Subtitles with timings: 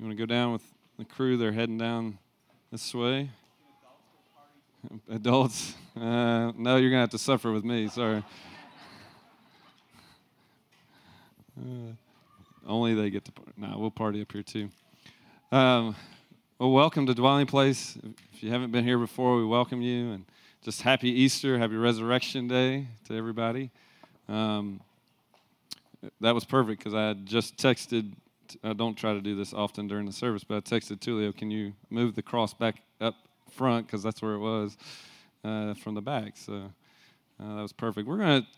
[0.00, 0.62] You want to go down with
[0.96, 1.36] the crew?
[1.36, 2.16] They're heading down
[2.72, 3.28] this way.
[5.10, 5.74] Adults?
[5.96, 7.88] Uh, no, you're going to have to suffer with me.
[7.88, 8.22] Sorry.
[11.58, 11.92] Uh,
[12.66, 13.52] only they get to party.
[13.56, 14.70] No, we'll party up here too.
[15.50, 15.96] Um,
[16.58, 17.98] well, welcome to Dwelling Place.
[18.32, 20.12] If you haven't been here before, we welcome you.
[20.12, 20.24] And
[20.62, 23.70] just happy Easter, happy Resurrection Day to everybody.
[24.28, 24.80] Um,
[26.20, 28.12] that was perfect because I had just texted.
[28.62, 31.50] I don't try to do this often during the service, but I texted Tulio, "Can
[31.50, 33.14] you move the cross back up
[33.50, 34.76] front because that's where it was
[35.44, 36.70] uh, from the back?" So
[37.40, 38.06] uh, that was perfect.
[38.06, 38.48] We're going to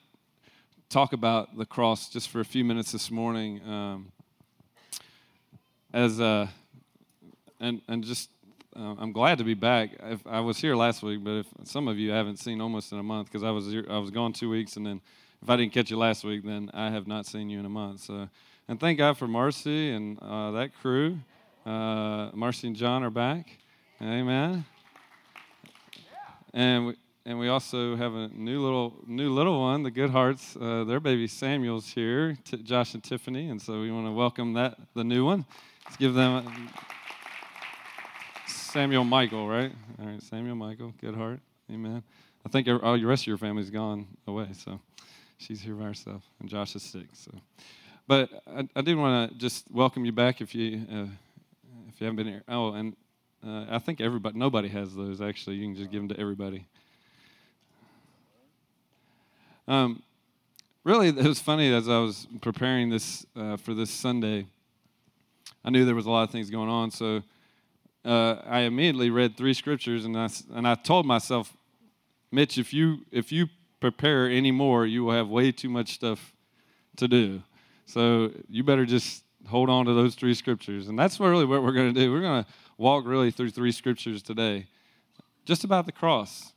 [0.88, 4.12] talk about the cross just for a few minutes this morning, um,
[5.92, 6.48] as uh,
[7.60, 8.30] and and just
[8.74, 9.90] uh, I'm glad to be back.
[10.00, 12.98] If, I was here last week, but if some of you haven't seen almost in
[12.98, 15.00] a month because I was here, I was gone two weeks, and then
[15.42, 17.70] if I didn't catch you last week, then I have not seen you in a
[17.70, 18.00] month.
[18.00, 18.28] So,
[18.72, 21.18] and thank God for Marcy and uh, that crew.
[21.66, 23.58] Uh, Marcy and John are back.
[24.00, 24.64] Amen.
[26.54, 30.56] And we, and we also have a new little new little one, the Good Hearts.
[30.56, 34.54] Uh, their baby Samuel's here, T- Josh and Tiffany, and so we want to welcome
[34.54, 35.44] that the new one.
[35.84, 36.70] Let's give them
[38.46, 39.72] Samuel Michael, right?
[40.00, 41.40] All right, Samuel Michael, Good Heart.
[41.70, 42.02] Amen.
[42.46, 44.80] I think all the rest of your family's gone away, so
[45.36, 47.08] she's here by herself, and Josh is sick.
[47.12, 47.32] So,
[48.06, 51.06] but I, I did want to just welcome you back if you uh,
[51.88, 52.42] if you haven't been here.
[52.48, 52.96] Oh, and
[53.46, 55.56] uh, I think everybody, nobody has those actually.
[55.56, 56.66] You can just give them to everybody.
[59.68, 60.02] Um,
[60.84, 64.46] really, it was funny as I was preparing this uh, for this Sunday.
[65.64, 67.22] I knew there was a lot of things going on, so
[68.04, 71.56] uh, I immediately read three scriptures, and I and I told myself,
[72.32, 73.46] Mitch, if you if you
[73.80, 76.32] prepare anymore, you will have way too much stuff
[76.96, 77.42] to do.
[77.86, 80.88] So you better just hold on to those three scriptures.
[80.88, 82.12] And that's really what we're going to do.
[82.12, 84.66] We're going to walk really through three scriptures today,
[85.44, 86.52] just about the cross.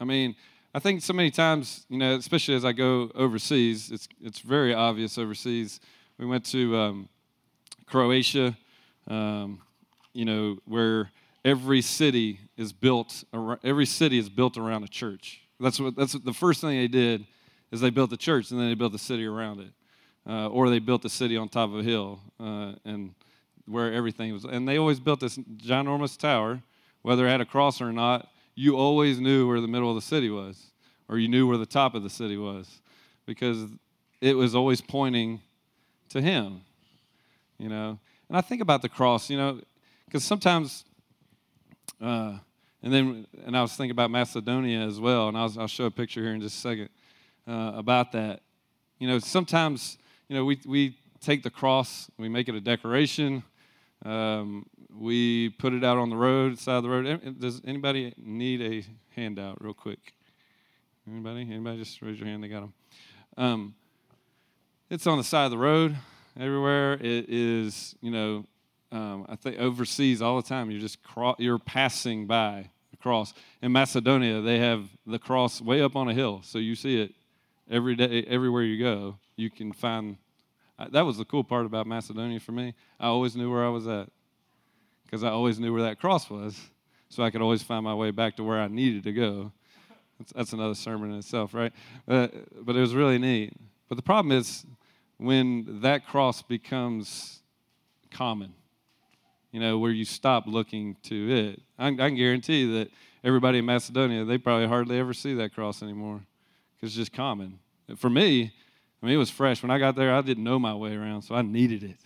[0.00, 0.34] I mean,
[0.74, 4.72] I think so many times, you know, especially as I go overseas, it's, it's very
[4.72, 5.80] obvious overseas.
[6.18, 7.08] We went to um,
[7.86, 8.56] Croatia,
[9.08, 9.60] um,
[10.12, 11.10] you know, where
[11.44, 15.42] every city is built, around, every city is built around a church.
[15.58, 17.26] That's what that's what the first thing they did
[17.70, 19.72] is they built the church and then they built the city around it,
[20.26, 23.14] uh, or they built the city on top of a hill uh, and
[23.66, 24.44] where everything was.
[24.44, 26.62] And they always built this ginormous tower,
[27.02, 28.28] whether it had a cross or not.
[28.54, 30.70] You always knew where the middle of the city was,
[31.08, 32.80] or you knew where the top of the city was,
[33.26, 33.66] because
[34.20, 35.40] it was always pointing
[36.10, 36.62] to Him.
[37.58, 37.98] You know,
[38.28, 39.30] and I think about the cross.
[39.30, 39.60] You know,
[40.06, 40.84] because sometimes.
[42.00, 42.38] Uh,
[42.82, 45.90] and then, and I was thinking about Macedonia as well, and I'll, I'll show a
[45.90, 46.88] picture here in just a second
[47.46, 48.40] uh, about that.
[48.98, 49.98] You know, sometimes,
[50.30, 53.42] you know, we, we take the cross, we make it a decoration,
[54.04, 54.64] um,
[54.96, 57.40] we put it out on the road, side of the road.
[57.40, 58.84] Does anybody need a
[59.16, 60.14] handout, real quick?
[61.10, 61.40] Anybody?
[61.42, 61.78] Anybody?
[61.78, 62.44] Just raise your hand.
[62.44, 62.72] They got them.
[63.36, 63.74] Um,
[64.88, 65.96] it's on the side of the road
[66.38, 66.92] everywhere.
[66.92, 68.46] It is, you know,
[68.92, 70.70] um, I think overseas all the time.
[70.70, 73.34] You're just cro- you're passing by the cross.
[73.62, 77.14] In Macedonia, they have the cross way up on a hill, so you see it
[77.68, 79.16] every day, everywhere you go.
[79.40, 80.16] You can find.
[80.78, 82.74] Uh, that was the cool part about Macedonia for me.
[82.98, 84.08] I always knew where I was at
[85.04, 86.58] because I always knew where that cross was,
[87.08, 89.52] so I could always find my way back to where I needed to go.
[90.18, 91.72] That's, that's another sermon in itself, right?
[92.06, 92.28] Uh,
[92.62, 93.54] but it was really neat.
[93.88, 94.64] But the problem is
[95.16, 97.42] when that cross becomes
[98.10, 98.54] common
[99.52, 101.62] you know, where you stop looking to it.
[101.78, 102.90] I, I can guarantee that
[103.24, 106.20] everybody in Macedonia, they probably hardly ever see that cross anymore
[106.76, 107.58] because it's just common.
[107.96, 108.52] For me,
[109.02, 109.62] I mean, it was fresh.
[109.62, 112.00] When I got there, I didn't know my way around, so I needed it.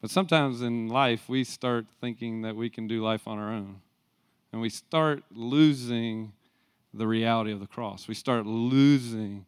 [0.00, 3.80] But sometimes in life, we start thinking that we can do life on our own.
[4.52, 6.32] And we start losing
[6.94, 8.08] the reality of the cross.
[8.08, 9.46] We start losing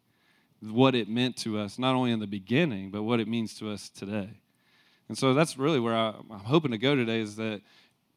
[0.61, 3.71] what it meant to us, not only in the beginning, but what it means to
[3.71, 4.29] us today.
[5.07, 7.61] And so that's really where I, am hoping to go today is that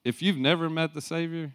[0.04, 1.52] if you've never met the Savior,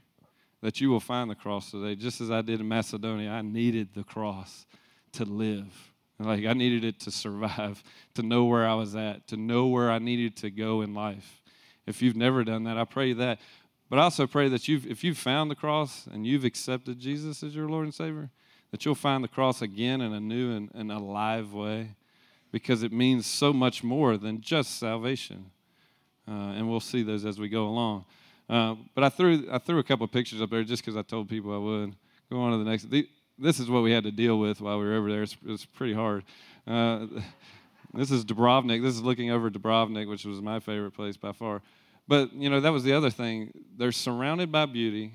[0.61, 1.95] that you will find the cross today.
[1.95, 4.65] Just as I did in Macedonia, I needed the cross
[5.13, 5.91] to live.
[6.19, 7.83] Like I needed it to survive,
[8.15, 11.41] to know where I was at, to know where I needed to go in life.
[11.85, 13.39] If you've never done that, I pray that.
[13.89, 17.41] But I also pray that you've, if you've found the cross and you've accepted Jesus
[17.43, 18.29] as your Lord and Savior,
[18.71, 21.95] that you'll find the cross again in a new and, and alive way
[22.51, 25.51] because it means so much more than just salvation.
[26.27, 28.03] Uh, and we'll see those as we go along.
[28.49, 31.29] Uh, but I threw, I threw a couple pictures up there just because I told
[31.29, 31.95] people I would.
[32.29, 32.89] Go on to the next.
[32.89, 33.07] The,
[33.39, 35.23] this is what we had to deal with while we were over there.
[35.23, 36.23] It's, it's pretty hard.
[36.65, 37.07] Uh,
[37.93, 38.81] this is Dubrovnik.
[38.81, 41.61] This is looking over Dubrovnik, which was my favorite place by far.
[42.07, 43.51] But, you know, that was the other thing.
[43.77, 45.13] They're surrounded by beauty,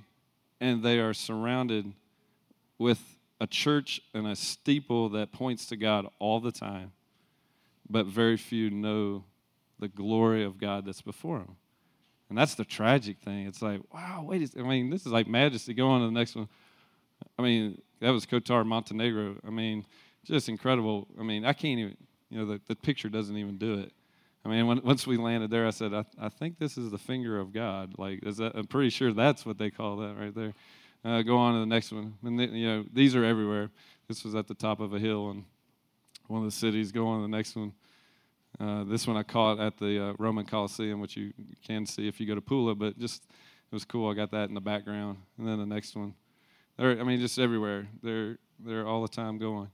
[0.61, 1.93] and they are surrounded
[2.79, 3.01] with
[3.41, 6.93] a church and a steeple that points to God all the time,
[7.89, 9.25] but very few know
[9.79, 11.57] the glory of God that's before them.
[12.29, 13.47] And that's the tragic thing.
[13.47, 15.75] It's like, wow, wait, I mean, this is like majesty.
[15.75, 16.49] Go on to the next one.
[17.39, 19.37] I mean, that was Kotor Montenegro.
[19.47, 19.87] I mean,
[20.25, 21.07] just incredible.
[21.19, 21.97] I mean, I can't even,
[22.31, 23.93] you know, the, the picture doesn't even do it.
[24.45, 26.99] I mean, when, once we landed there, I said, I, I think this is the
[26.99, 27.95] finger of God.
[27.97, 30.53] Like, that, I'm pretty sure that's what they call that right there.
[31.05, 32.15] Uh, go on to the next one.
[32.25, 33.71] And you know, these are everywhere.
[34.09, 35.45] This was at the top of a hill in
[36.27, 36.91] one of the cities.
[36.91, 37.73] Go on to the next one.
[38.59, 41.33] Uh, this one I caught at the uh, Roman Coliseum, which you
[41.65, 44.11] can see if you go to Pula, but just it was cool.
[44.11, 45.19] I got that in the background.
[45.39, 46.15] And then the next one.
[46.91, 47.87] I mean, just everywhere.
[48.03, 49.69] They're, they're all the time going.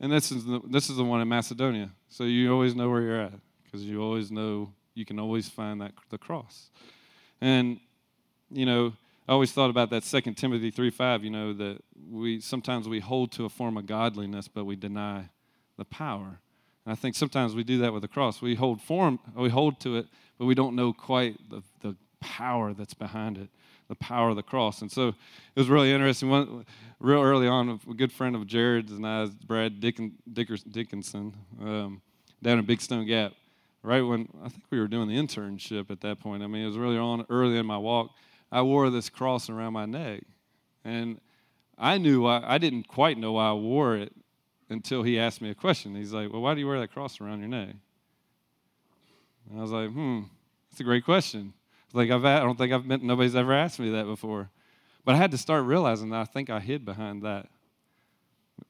[0.00, 1.90] And this is, the, this is the one in Macedonia.
[2.08, 3.32] So you always know where you're at
[3.64, 6.70] because you always know you can always find that the cross.
[7.40, 7.78] And
[8.50, 8.94] you know,
[9.28, 11.22] I always thought about that Second Timothy three five.
[11.22, 15.28] You know that we sometimes we hold to a form of godliness, but we deny
[15.76, 16.40] the power.
[16.84, 18.40] And I think sometimes we do that with the cross.
[18.40, 20.06] We hold form, we hold to it,
[20.38, 23.50] but we don't know quite the, the power that's behind it,
[23.88, 24.82] the power of the cross.
[24.82, 25.14] And so it
[25.56, 26.30] was really interesting.
[26.30, 26.66] One,
[27.00, 32.02] real early on, a good friend of Jared's and I, Brad Dickon, Dickinson, um,
[32.42, 33.32] down in Big Stone Gap
[33.82, 36.42] right when I think we were doing the internship at that point.
[36.42, 38.10] I mean, it was really on early in my walk.
[38.50, 40.22] I wore this cross around my neck,
[40.84, 41.20] and
[41.76, 44.12] I knew I, I didn't quite know why I wore it
[44.70, 45.94] until he asked me a question.
[45.94, 47.74] He's like, "Well, why do you wear that cross around your neck?"
[49.48, 50.22] And I was like, "Hmm,
[50.70, 51.52] that's a great question."
[51.92, 54.50] Like I've, I don't think I've met, nobody's ever asked me that before,
[55.04, 57.48] but I had to start realizing that I think I hid behind that.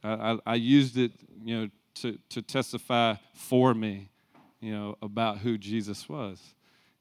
[0.05, 1.13] I, I, I used it,
[1.43, 4.11] you know, to to testify for me
[4.61, 6.55] you know, about who Jesus was.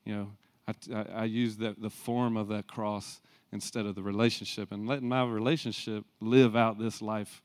[0.05, 0.31] You know,
[0.67, 3.19] I, I, I use the, the form of that cross
[3.51, 7.41] instead of the relationship and letting my relationship live out this life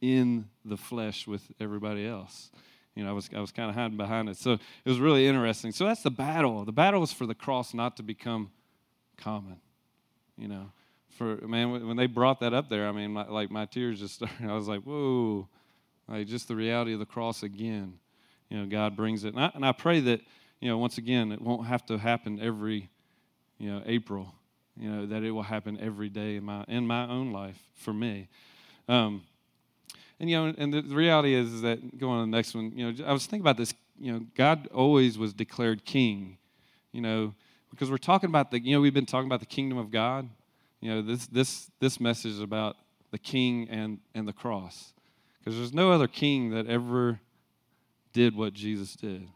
[0.00, 2.50] in the flesh with everybody else.
[2.94, 4.36] You know, I was, I was kind of hiding behind it.
[4.36, 5.72] So it was really interesting.
[5.72, 6.64] So that's the battle.
[6.64, 8.50] The battle was for the cross not to become
[9.16, 9.60] common.
[10.36, 10.72] You know,
[11.10, 14.14] for, man, when they brought that up there, I mean, my, like my tears just
[14.16, 14.48] started.
[14.48, 15.48] I was like, whoa,
[16.08, 17.98] like just the reality of the cross again
[18.52, 19.32] you know, God brings it.
[19.34, 20.20] And I, and I pray that,
[20.60, 22.90] you know, once again, it won't have to happen every,
[23.56, 24.34] you know, April.
[24.76, 27.94] You know, that it will happen every day in my in my own life for
[27.94, 28.28] me.
[28.88, 29.22] Um,
[30.22, 32.70] and you know, and the, reality is, is that going on the next one.
[32.76, 33.74] You know, I was thinking about this.
[33.98, 36.38] You know, God always was declared King.
[36.92, 37.34] You know,
[37.72, 38.60] because we're talking about the.
[38.60, 40.28] You know, we've been talking about the kingdom of God.
[40.80, 42.76] You know, this this this message is about
[43.10, 44.92] the King and and the cross,
[45.40, 47.18] because there's no other King that ever
[48.12, 49.26] did what Jesus did.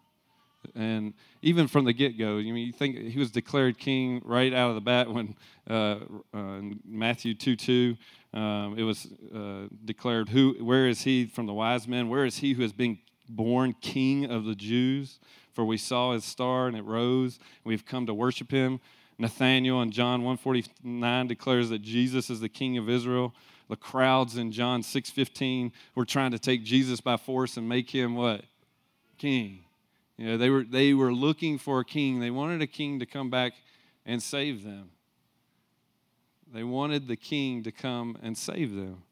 [0.76, 4.52] And even from the get go, you mean you think he was declared king right
[4.52, 5.36] out of the bat when
[5.68, 5.98] uh,
[6.34, 7.96] uh, Matthew 2 2,
[8.36, 12.08] um, it was uh, declared, who, Where is he from the wise men?
[12.08, 12.98] Where is he who has been
[13.28, 15.18] born king of the Jews?
[15.52, 18.80] For we saw his star and it rose, we've come to worship him.
[19.18, 23.34] Nathaniel in John 149 declares that Jesus is the king of Israel.
[23.70, 28.14] The crowds in John 6:15 were trying to take Jesus by force and make him
[28.14, 28.44] what?
[29.16, 29.64] king.
[30.16, 32.20] You know, they were, they were looking for a king.
[32.20, 33.52] They wanted a king to come back
[34.04, 34.90] and save them.
[36.56, 39.02] They wanted the king to come and save them.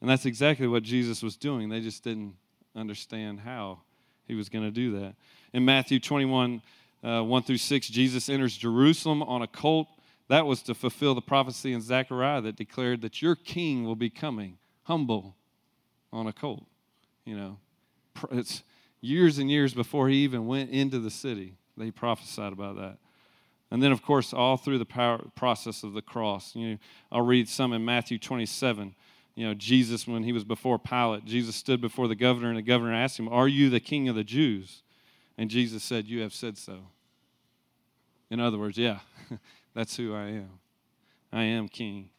[0.00, 1.68] And that's exactly what Jesus was doing.
[1.68, 2.34] They just didn't
[2.74, 3.80] understand how
[4.26, 5.14] he was going to do that.
[5.52, 6.62] In Matthew 21,
[7.02, 9.88] uh, 1 through 6, Jesus enters Jerusalem on a colt.
[10.28, 14.08] That was to fulfill the prophecy in Zechariah that declared that your king will be
[14.08, 15.36] coming humble
[16.10, 16.64] on a colt.
[17.26, 17.58] You know,
[18.30, 18.62] it's
[19.02, 21.58] years and years before he even went into the city.
[21.76, 22.96] They prophesied about that.
[23.70, 26.54] And then, of course, all through the power, process of the cross.
[26.54, 26.78] You know,
[27.10, 28.94] I'll read some in Matthew 27.
[29.34, 32.62] You know, Jesus, when he was before Pilate, Jesus stood before the governor, and the
[32.62, 34.82] governor asked him, Are you the king of the Jews?
[35.36, 36.78] And Jesus said, You have said so.
[38.30, 39.00] In other words, yeah,
[39.74, 40.50] that's who I am.
[41.32, 42.10] I am king.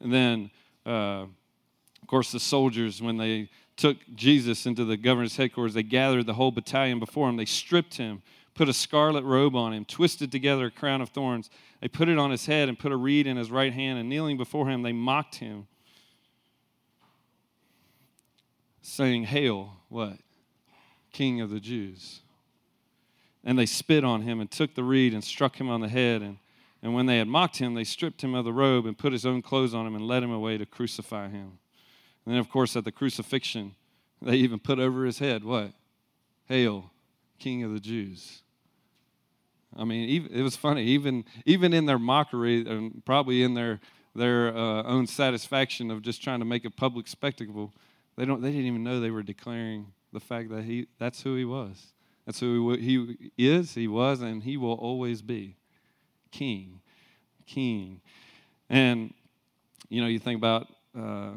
[0.00, 0.50] And then,
[0.86, 5.74] uh, of course, the soldiers, when they took Jesus into the governor's headquarters.
[5.74, 7.36] They gathered the whole battalion before him.
[7.36, 8.22] They stripped him,
[8.54, 11.50] put a scarlet robe on him, twisted together a crown of thorns.
[11.80, 14.08] They put it on his head and put a reed in his right hand, and
[14.08, 15.66] kneeling before him, they mocked him,
[18.82, 20.18] saying, Hail, what?
[21.12, 22.20] King of the Jews.
[23.44, 26.22] And they spit on him and took the reed and struck him on the head.
[26.22, 26.38] And,
[26.82, 29.26] and when they had mocked him, they stripped him of the robe and put his
[29.26, 31.58] own clothes on him and led him away to crucify him.
[32.24, 33.74] And then, of course, at the crucifixion,
[34.20, 35.72] they even put over his head what?
[36.46, 36.92] Hail,
[37.38, 38.41] King of the Jews.
[39.76, 40.84] I mean, it was funny.
[40.84, 43.80] Even even in their mockery and probably in their
[44.14, 47.72] their uh, own satisfaction of just trying to make a public spectacle,
[48.16, 48.42] they don't.
[48.42, 51.92] They didn't even know they were declaring the fact that he that's who he was.
[52.26, 53.74] That's who he, he is.
[53.74, 55.56] He was, and he will always be,
[56.30, 56.80] King,
[57.46, 58.00] King.
[58.70, 59.12] And
[59.88, 60.68] you know, you think about.
[60.96, 61.32] Uh,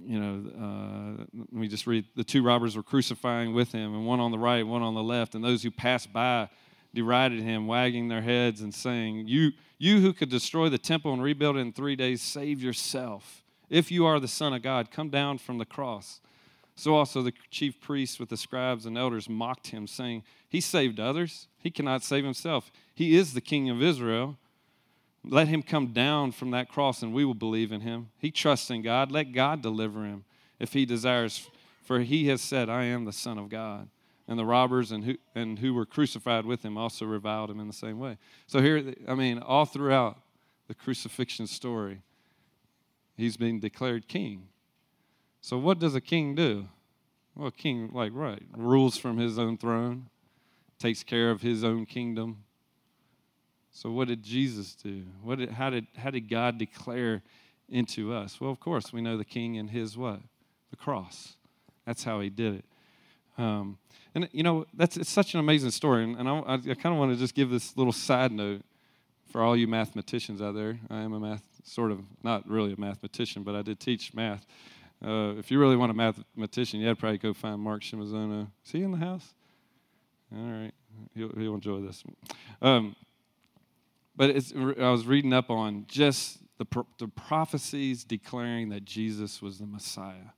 [0.00, 2.04] you know, uh, let me just read.
[2.14, 5.02] The two robbers were crucifying with him, and one on the right, one on the
[5.02, 5.34] left.
[5.34, 6.48] And those who passed by
[6.94, 11.22] derided him, wagging their heads and saying, You, you who could destroy the temple and
[11.22, 13.42] rebuild it in three days, save yourself.
[13.70, 16.20] If you are the Son of God, come down from the cross.
[16.74, 21.00] So also the chief priests with the scribes and elders mocked him, saying, He saved
[21.00, 21.48] others.
[21.58, 22.70] He cannot save himself.
[22.94, 24.38] He is the King of Israel.
[25.24, 28.10] Let him come down from that cross and we will believe in him.
[28.18, 29.10] He trusts in God.
[29.10, 30.24] Let God deliver him
[30.58, 31.48] if he desires,
[31.82, 33.88] for he has said, I am the Son of God.
[34.28, 37.66] And the robbers and who, and who were crucified with him also reviled him in
[37.66, 38.18] the same way.
[38.46, 40.18] So here, I mean, all throughout
[40.68, 42.02] the crucifixion story,
[43.16, 44.48] he's being declared king.
[45.40, 46.68] So what does a king do?
[47.34, 50.10] Well, a king, like, right, rules from his own throne,
[50.78, 52.44] takes care of his own kingdom,
[53.78, 55.04] so what did Jesus do?
[55.22, 57.22] What did, how, did, how did God declare
[57.68, 58.40] into us?
[58.40, 60.18] Well, of course, we know the king and his what?
[60.70, 61.36] The cross.
[61.86, 62.64] That's how he did it.
[63.38, 63.78] Um,
[64.14, 66.02] and, you know, that's it's such an amazing story.
[66.02, 68.62] And, and I, I, kind of want to just give this little side note
[69.30, 70.78] for all you mathematicians out there.
[70.90, 74.44] I am a math, sort of, not really a mathematician, but I did teach math.
[75.04, 78.48] Uh, if you really want a mathematician, you had to probably go find Mark Shimazona.
[78.64, 79.34] Is he in the house?
[80.34, 80.72] All right.
[81.14, 82.02] He'll, he'll enjoy this.
[82.60, 82.96] Um,
[84.16, 84.30] but
[84.80, 86.66] I was reading up on just the,
[86.98, 90.32] the prophecies declaring that Jesus was the Messiah,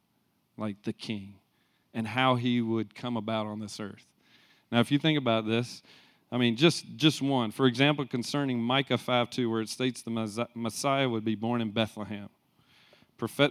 [0.59, 1.37] like the King,
[1.95, 4.07] and how he would come about on this earth.
[4.71, 5.83] Now, if you think about this,
[6.33, 7.51] I mean, just, just one.
[7.51, 11.71] For example, concerning Micah 5 2, where it states the Messiah would be born in
[11.71, 12.29] Bethlehem.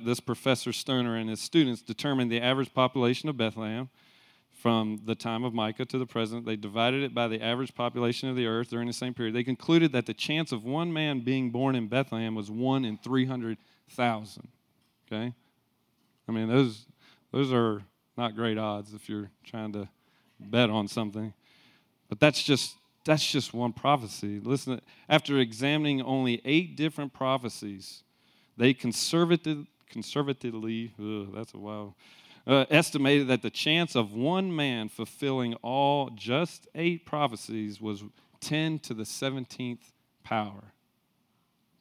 [0.04, 3.90] This Professor Stoner and his students determined the average population of Bethlehem
[4.60, 6.46] from the time of Micah to the present.
[6.46, 9.36] They divided it by the average population of the earth during the same period.
[9.36, 12.98] They concluded that the chance of one man being born in Bethlehem was one in
[12.98, 14.48] 300,000.
[15.08, 15.34] Okay?
[16.28, 16.86] I mean, those,
[17.32, 17.84] those are
[18.20, 19.90] not great odds if you're trying to
[20.40, 21.34] bet on something.
[22.10, 24.40] But that's just that's just one prophecy.
[24.40, 28.04] Listen, after examining only eight different prophecies,
[28.58, 31.94] they conservative, conservatively, ugh, that's a wild,
[32.46, 38.04] uh, estimated that the chance of one man fulfilling all just eight prophecies was
[38.42, 39.92] 10 to the 17th
[40.24, 40.74] power.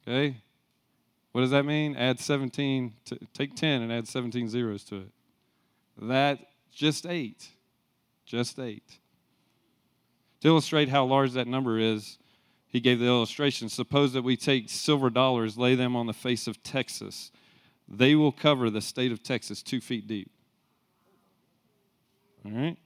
[0.06, 0.36] Okay?
[1.32, 1.96] What does that mean?
[1.96, 5.10] Add 17, to, take 10 and add 17 zeros to it.
[6.00, 6.38] That,
[6.72, 7.48] just eight.
[8.24, 8.98] Just eight.
[10.40, 12.18] To illustrate how large that number is,
[12.68, 13.68] he gave the illustration.
[13.68, 17.32] Suppose that we take silver dollars, lay them on the face of Texas.
[17.88, 20.30] They will cover the state of Texas two feet deep.
[22.44, 22.76] All right?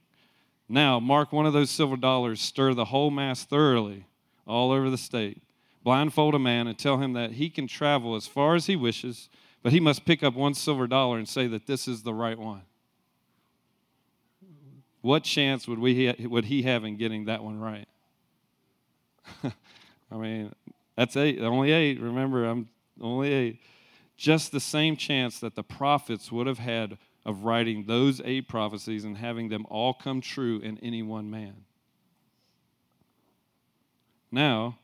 [0.69, 4.07] Now, mark one of those silver dollars, stir the whole mass thoroughly
[4.47, 5.43] all over the state.
[5.83, 9.29] Blindfold a man and tell him that he can travel as far as he wishes,
[9.63, 12.39] but he must pick up one silver dollar and say that this is the right
[12.39, 12.63] one.
[15.03, 17.89] What chance would, we, would he have in getting that one right?
[20.11, 20.53] I mean,
[20.97, 22.01] that's eight, only eight.
[22.01, 22.69] Remember, I'm
[23.01, 23.61] only eight.
[24.17, 29.05] Just the same chance that the prophets would have had of writing those eight prophecies
[29.05, 31.65] and having them all come true in any one man.
[34.31, 34.79] Now,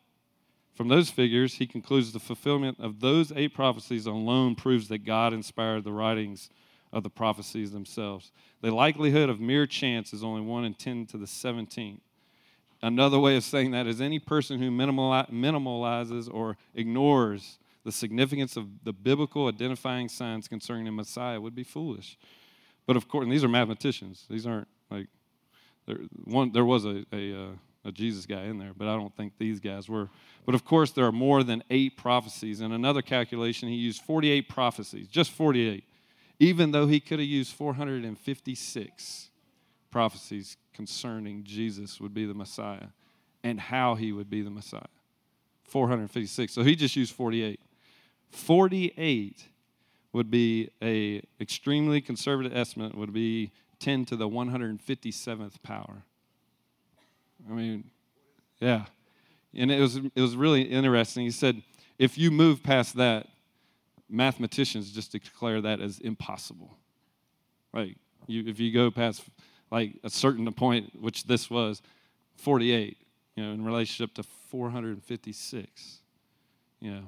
[0.74, 5.32] from those figures, he concludes the fulfillment of those eight prophecies alone proves that God
[5.32, 6.50] inspired the writings
[6.92, 8.32] of the prophecies themselves.
[8.62, 12.00] The likelihood of mere chance is only 1 in 10 to the 17th.
[12.80, 18.84] Another way of saying that is any person who minimalizes or ignores the significance of
[18.84, 22.18] the biblical identifying signs concerning the Messiah would be foolish.
[22.86, 24.26] But of course, and these are mathematicians.
[24.30, 25.08] These aren't like
[25.86, 25.98] there.
[26.24, 27.50] One there was a a, uh,
[27.84, 30.08] a Jesus guy in there, but I don't think these guys were.
[30.46, 32.60] But of course, there are more than eight prophecies.
[32.60, 35.84] In another calculation, he used 48 prophecies, just 48,
[36.38, 39.30] even though he could have used 456
[39.90, 42.88] prophecies concerning Jesus would be the Messiah
[43.42, 44.82] and how he would be the Messiah.
[45.64, 46.52] 456.
[46.52, 47.60] So he just used 48.
[48.30, 49.44] 48
[50.12, 56.04] would be a extremely conservative estimate would be 10 to the 157th power.
[57.48, 57.90] I mean,
[58.60, 58.86] yeah.
[59.54, 61.24] And it was it was really interesting.
[61.24, 61.62] He said
[61.98, 63.28] if you move past that,
[64.08, 66.76] mathematicians just declare that as impossible.
[67.72, 67.96] Right?
[68.28, 69.24] you, if you go past
[69.70, 71.82] like a certain point, which this was
[72.36, 72.96] 48,
[73.34, 75.98] you know, in relationship to 456.
[76.80, 77.02] You know,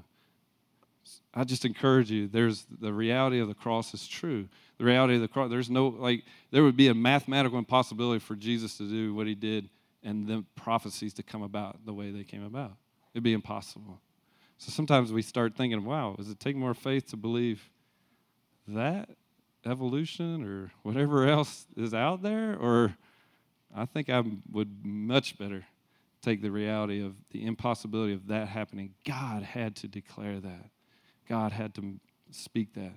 [1.33, 2.27] I just encourage you.
[2.27, 4.49] There's the reality of the cross is true.
[4.79, 5.51] The reality of the cross.
[5.51, 9.35] There's no like there would be a mathematical impossibility for Jesus to do what he
[9.35, 9.69] did
[10.03, 12.73] and the prophecies to come about the way they came about.
[13.15, 14.01] It'd be impossible.
[14.61, 17.71] So sometimes we start thinking, wow, does it take more faith to believe
[18.69, 19.09] that
[19.65, 22.57] evolution or whatever else is out there?
[22.57, 22.95] Or
[23.75, 25.65] I think I would much better
[26.21, 28.93] take the reality of the impossibility of that happening.
[29.07, 30.67] God had to declare that.
[31.27, 31.95] God had to
[32.31, 32.93] speak that.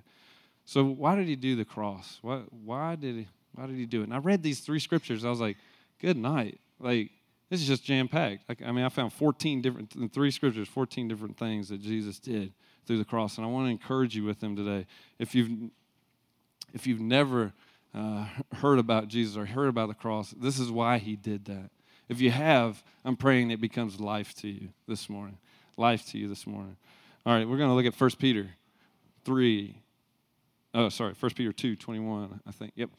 [0.66, 2.18] So why did he do the cross?
[2.20, 4.04] Why, why did he why did he do it?
[4.04, 5.24] And I read these three scriptures.
[5.24, 5.56] I was like,
[5.98, 6.60] good night.
[6.78, 7.12] Like
[7.50, 8.44] this is just jam packed.
[8.64, 12.52] I mean, I found 14 different in three scriptures, 14 different things that Jesus did
[12.86, 14.86] through the cross, and I want to encourage you with them today.
[15.18, 15.70] If you've
[16.72, 17.52] if you've never
[17.94, 21.70] uh, heard about Jesus or heard about the cross, this is why he did that.
[22.08, 25.38] If you have, I'm praying it becomes life to you this morning.
[25.76, 26.76] Life to you this morning.
[27.24, 28.50] All right, we're going to look at 1 Peter
[29.24, 29.80] 3.
[30.74, 32.72] Oh, sorry, 1 Peter 2, 21, I think.
[32.74, 32.90] Yep.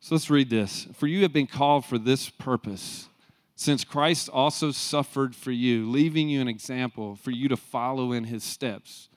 [0.00, 0.88] So let's read this.
[0.94, 3.08] For you have been called for this purpose,
[3.62, 8.24] since Christ also suffered for you, leaving you an example for you to follow in
[8.24, 9.08] his steps.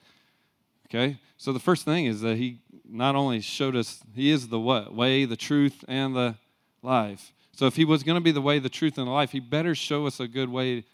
[0.87, 1.17] Okay?
[1.37, 4.93] So the first thing is that he not only showed us, he is the what?
[4.93, 6.35] Way, the truth, and the
[6.83, 7.33] life.
[7.53, 9.39] So if he was going to be the way, the truth, and the life, he
[9.39, 10.85] better show us a good way,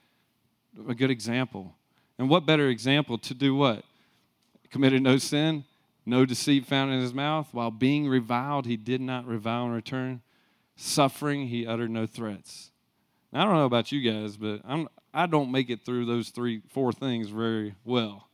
[0.88, 1.76] a good example.
[2.18, 3.84] And what better example to do what?
[4.70, 5.66] Committed no sin,
[6.06, 7.50] no deceit found in his mouth.
[7.52, 10.22] While being reviled, he did not revile in return.
[10.78, 12.71] Suffering, he uttered no threats.
[13.32, 16.30] Now, I don't know about you guys, but I'm, I don't make it through those
[16.30, 18.28] three, four things very well.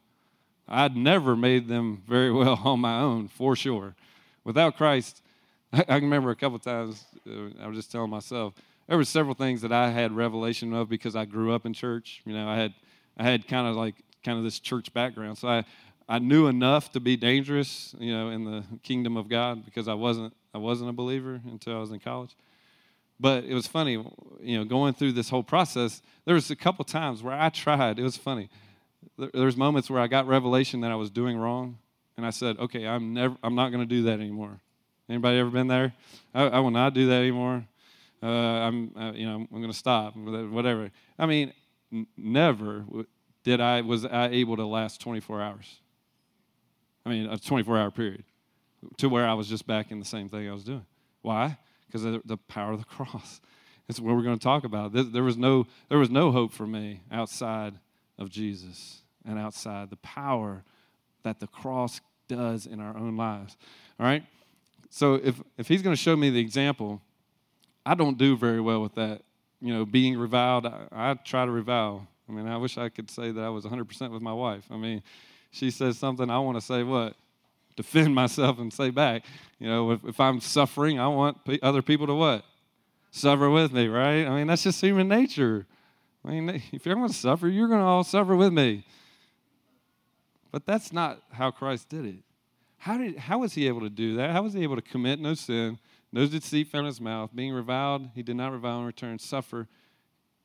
[0.68, 3.96] I'd never made them very well on my own, for sure.
[4.44, 5.22] Without Christ,
[5.74, 8.54] I, I remember a couple times, uh, I was just telling myself,
[8.88, 12.22] there were several things that I had revelation of because I grew up in church.
[12.25, 12.74] You know, I had
[13.18, 15.66] I had kind of like kind of this church background, so I
[16.08, 19.94] I knew enough to be dangerous, you know, in the kingdom of God because I
[19.94, 22.36] wasn't I wasn't a believer until I was in college.
[23.20, 23.94] But it was funny,
[24.42, 26.01] you know, going through this whole process.
[26.25, 27.98] There was a couple times where I tried.
[27.98, 28.50] It was funny.
[29.18, 31.80] There was moments where I got revelation that I was doing wrong,
[32.16, 34.60] and I said, "Okay, I'm never, I'm not going to do that anymore."
[35.10, 35.94] Anybody ever been there?
[36.34, 37.66] I, I will not do that anymore.
[38.22, 40.16] Uh, I'm, uh, you know, I'm going to stop.
[40.16, 40.92] Whatever.
[41.18, 41.53] I mean,
[41.94, 42.84] n- never
[43.44, 45.80] did I was I able to last 24 hours.
[47.06, 48.25] I mean, a 24 hour period
[48.98, 50.86] to where I was just back in the same thing I was doing.
[51.22, 51.58] Why?
[51.88, 53.42] Because of the power of the cross.
[53.88, 54.92] That's what we're going to talk about.
[54.94, 57.76] There was no, there was no hope for me outside
[58.20, 60.64] of Jesus and outside the power
[61.24, 63.56] that the cross does in our own lives.
[64.00, 64.24] All right?
[64.90, 67.02] So if, if he's going to show me the example,
[67.86, 69.22] I don't do very well with that.
[69.62, 72.08] You know, being reviled, I, I try to revile.
[72.28, 74.66] I mean, I wish I could say that I was 100% with my wife.
[74.70, 75.02] I mean,
[75.52, 77.16] she says something, I want to say what?
[77.77, 79.24] Defend myself and say back.
[79.59, 82.44] You know, if, if I'm suffering, I want other people to what?
[83.11, 84.25] Suffer with me, right?
[84.25, 85.66] I mean, that's just human nature.
[86.25, 88.83] I mean, if you're going to suffer, you're going to all suffer with me.
[90.51, 92.16] But that's not how Christ did it.
[92.79, 94.31] How, did, how was he able to do that?
[94.31, 95.77] How was he able to commit no sin,
[96.11, 99.68] no deceit found his mouth, being reviled, he did not revile in return, suffer,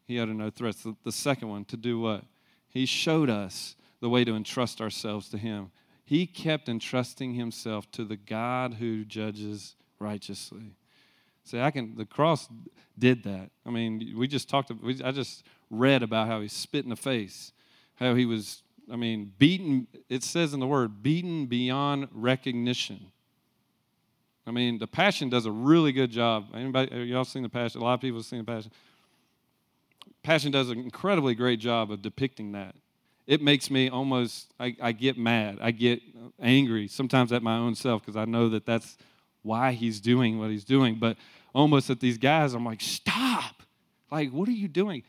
[0.07, 0.83] he uttered no threats.
[0.83, 2.25] The, the second one, to do what?
[2.68, 5.71] He showed us the way to entrust ourselves to him.
[6.05, 10.77] He kept entrusting himself to the God who judges righteously.
[11.45, 11.97] See, I can.
[11.97, 12.49] The cross
[12.99, 13.51] did that.
[13.67, 14.71] I mean, we just talked.
[14.71, 17.53] We, I just read about how he spit in the face,
[17.97, 23.12] how he was I mean, beaten, it says in the word, beaten beyond recognition.
[24.47, 26.49] I mean, the Passion does a really good job.
[26.55, 27.81] Anybody, y'all seen the Passion?
[27.81, 28.73] A lot of people have seen the Passion.
[30.23, 32.75] Passion does an incredibly great job of depicting that.
[33.27, 35.59] It makes me almost, I, I get mad.
[35.61, 36.03] I get
[36.41, 38.97] angry sometimes at my own self because I know that that's
[39.43, 40.97] why he's doing what he's doing.
[40.97, 41.17] But
[41.55, 43.63] almost at these guys, I'm like, stop.
[44.11, 45.03] Like, what are you doing?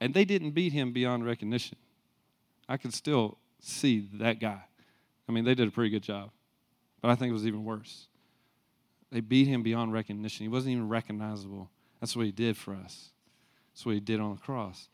[0.00, 1.76] And they didn't beat him beyond recognition.
[2.68, 4.62] I could still see that guy.
[5.28, 6.30] I mean, they did a pretty good job,
[7.00, 8.06] but I think it was even worse.
[9.10, 10.44] They beat him beyond recognition.
[10.44, 11.70] He wasn't even recognizable.
[12.00, 13.10] That's what he did for us.
[13.72, 14.88] That's what he did on the cross.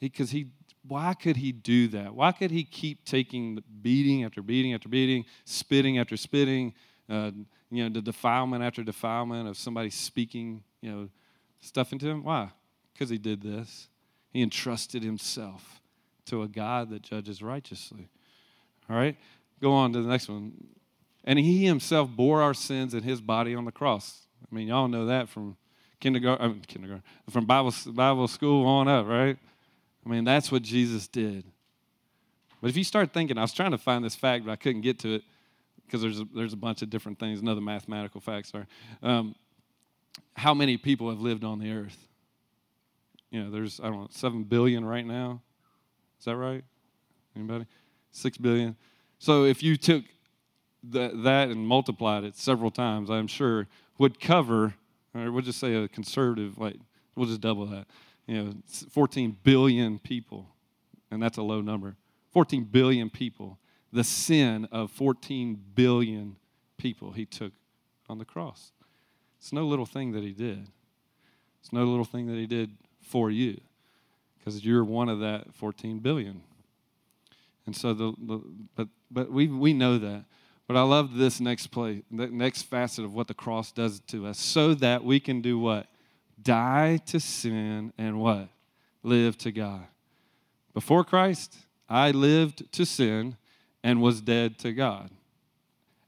[0.00, 0.46] Because he, he,
[0.88, 2.14] why could he do that?
[2.14, 6.74] Why could he keep taking beating after beating after beating, spitting after spitting,
[7.08, 7.30] uh,
[7.70, 11.08] you know, the defilement after defilement of somebody speaking, you know,
[11.60, 12.24] stuff into him?
[12.24, 12.50] Why?
[12.92, 13.88] Because he did this.
[14.30, 15.80] He entrusted himself
[16.26, 18.08] to a God that judges righteously.
[18.88, 19.16] All right?
[19.60, 20.52] Go on to the next one.
[21.24, 24.26] And he himself bore our sins in his body on the cross.
[24.50, 25.56] I mean, y'all know that from
[26.00, 29.36] kindergarten, I mean, kindergarten, from Bible, Bible school on up, right?
[30.04, 31.44] I mean, that's what Jesus did.
[32.60, 34.80] But if you start thinking, I was trying to find this fact, but I couldn't
[34.82, 35.22] get to it
[35.86, 38.66] because there's a, there's a bunch of different things, another mathematical facts are.
[39.02, 39.34] Um,
[40.34, 41.96] how many people have lived on the earth?
[43.30, 45.42] You know, there's, I don't know, 7 billion right now.
[46.18, 46.64] Is that right?
[47.36, 47.66] Anybody?
[48.12, 48.76] 6 billion.
[49.18, 50.04] So if you took
[50.82, 53.66] the, that and multiplied it several times, I'm sure
[53.98, 54.74] would cover,
[55.14, 56.76] or we'll just say a conservative, like,
[57.14, 57.86] we'll just double that.
[58.28, 58.54] You know,
[58.90, 60.46] 14 billion people,
[61.10, 61.96] and that's a low number.
[62.32, 63.58] 14 billion people.
[63.90, 66.36] The sin of 14 billion
[66.76, 67.52] people he took
[68.06, 68.72] on the cross.
[69.38, 70.68] It's no little thing that he did.
[71.62, 73.58] It's no little thing that he did for you
[74.38, 76.42] because you're one of that 14 billion.
[77.64, 78.40] And so the, the
[78.76, 80.24] but but we we know that.
[80.66, 84.26] But I love this next play, the next facet of what the cross does to
[84.26, 85.86] us, so that we can do what?
[86.40, 88.48] Die to sin and what?
[89.02, 89.86] Live to God.
[90.74, 91.56] Before Christ,
[91.88, 93.36] I lived to sin
[93.82, 95.10] and was dead to God.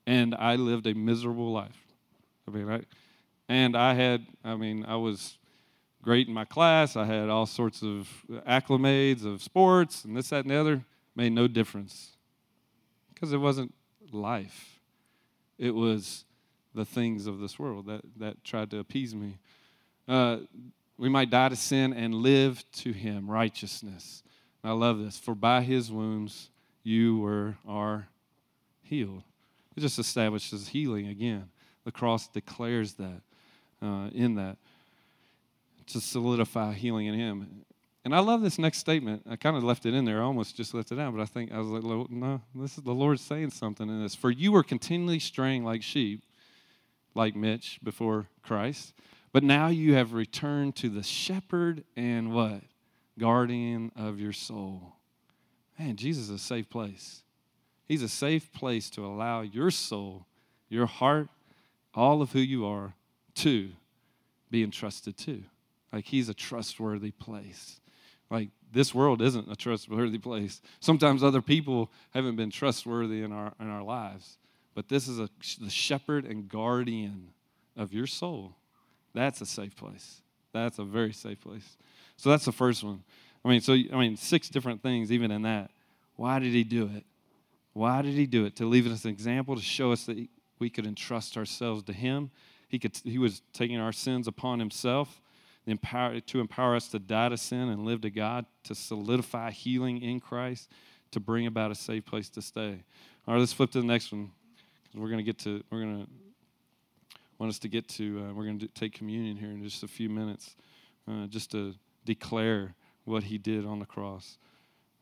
[0.07, 1.79] And I lived a miserable life.
[2.47, 2.83] I mean, I,
[3.49, 5.39] and I had, I mean, I was
[6.03, 6.97] great in my class.
[6.97, 8.09] I had all sorts of
[8.47, 10.85] acclimates of sports and this, that, and the other.
[11.17, 12.17] Made no difference
[13.13, 13.75] because it wasn't
[14.13, 14.79] life.
[15.59, 16.25] It was
[16.75, 19.39] the things of this world that, that tried to appease me.
[20.11, 20.39] Uh,
[20.99, 24.25] we might die to sin and live to Him, righteousness.
[24.65, 25.17] I love this.
[25.17, 26.51] For by His wounds
[26.83, 28.09] you were are
[28.83, 29.23] healed.
[29.77, 31.49] It just establishes healing again.
[31.85, 33.21] The cross declares that
[33.81, 34.57] uh, in that
[35.87, 37.65] to solidify healing in Him.
[38.05, 39.23] And I love this next statement.
[39.31, 40.21] I kind of left it in there.
[40.21, 42.83] I almost just left it out, but I think I was like, no, this is
[42.83, 44.17] the Lord saying something in this.
[44.17, 46.25] For you were continually straying like sheep,
[47.15, 48.93] like Mitch before Christ,
[49.33, 52.63] but now you have returned to the shepherd and what?
[53.19, 54.97] Guardian of your soul.
[55.79, 57.23] Man, Jesus is a safe place.
[57.87, 60.27] He's a safe place to allow your soul,
[60.69, 61.29] your heart,
[61.95, 62.95] all of who you are
[63.37, 63.71] to
[64.51, 65.43] be entrusted to.
[65.93, 67.81] Like he's a trustworthy place.
[68.31, 70.63] Like this world isn't a trustworthy place.
[70.79, 74.39] Sometimes other people haven't been trustworthy in our in our lives,
[74.75, 75.29] but this is a
[75.61, 77.31] the shepherd and guardian
[77.77, 78.55] of your soul.
[79.15, 80.21] That's a safe place.
[80.53, 81.77] That's a very safe place.
[82.17, 83.03] So that's the first one.
[83.45, 85.71] I mean, so I mean, six different things even in that.
[86.17, 87.05] Why did he do it?
[87.73, 88.57] Why did he do it?
[88.57, 92.31] To leave us an example, to show us that we could entrust ourselves to him.
[92.69, 92.97] He could.
[93.05, 95.21] He was taking our sins upon himself
[95.67, 100.03] empower, to empower us to die to sin and live to God, to solidify healing
[100.03, 100.71] in Christ,
[101.13, 102.83] to bring about a safe place to stay.
[103.27, 104.31] All right, let's flip to the next one
[104.85, 106.11] because we're going to get to, we're going to,
[107.41, 109.89] want us to get to, uh, we're going to take communion here in just a
[109.89, 110.57] few minutes,
[111.09, 111.75] uh, just to
[112.05, 112.75] declare
[113.05, 114.37] what he did on the cross.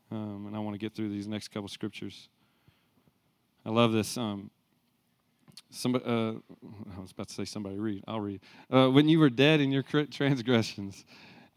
[0.09, 2.29] Um, and I want to get through these next couple scriptures.
[3.65, 4.17] I love this.
[4.17, 4.49] Um,
[5.71, 6.31] Somebody, uh,
[6.97, 8.03] I was about to say somebody read.
[8.07, 8.39] I'll read.
[8.71, 11.03] Uh, when you were dead in your transgressions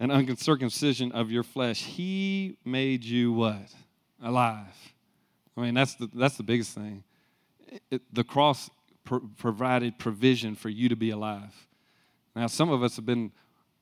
[0.01, 3.73] and uncircumcision of your flesh, He made you what?
[4.21, 4.66] Alive.
[5.57, 7.05] I mean, that's the that's the biggest thing.
[7.90, 8.68] It, the cross
[9.04, 11.66] provided provision for you to be alive.
[12.34, 13.32] Now, some of us have been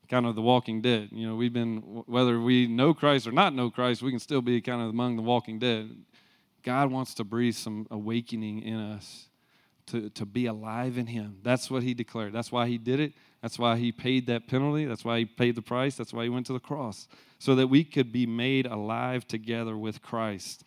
[0.09, 1.09] kind of the walking dead.
[1.11, 4.41] You know, we've been whether we know Christ or not know Christ, we can still
[4.41, 5.89] be kind of among the walking dead.
[6.63, 9.29] God wants to breathe some awakening in us
[9.87, 11.37] to, to be alive in Him.
[11.43, 12.33] That's what He declared.
[12.33, 13.13] That's why He did it.
[13.41, 14.85] That's why He paid that penalty.
[14.85, 15.95] That's why He paid the price.
[15.95, 17.07] That's why He went to the cross,
[17.39, 20.63] so that we could be made alive together with Christ.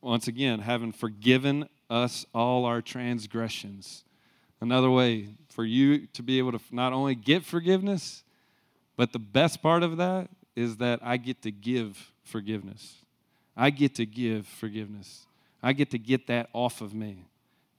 [0.00, 4.04] Once again, having forgiven us all our transgressions.
[4.60, 8.24] Another way for you to be able to not only get forgiveness,
[8.96, 12.96] but the best part of that is that I get to give forgiveness.
[13.56, 15.26] I get to give forgiveness.
[15.62, 17.26] I get to get that off of me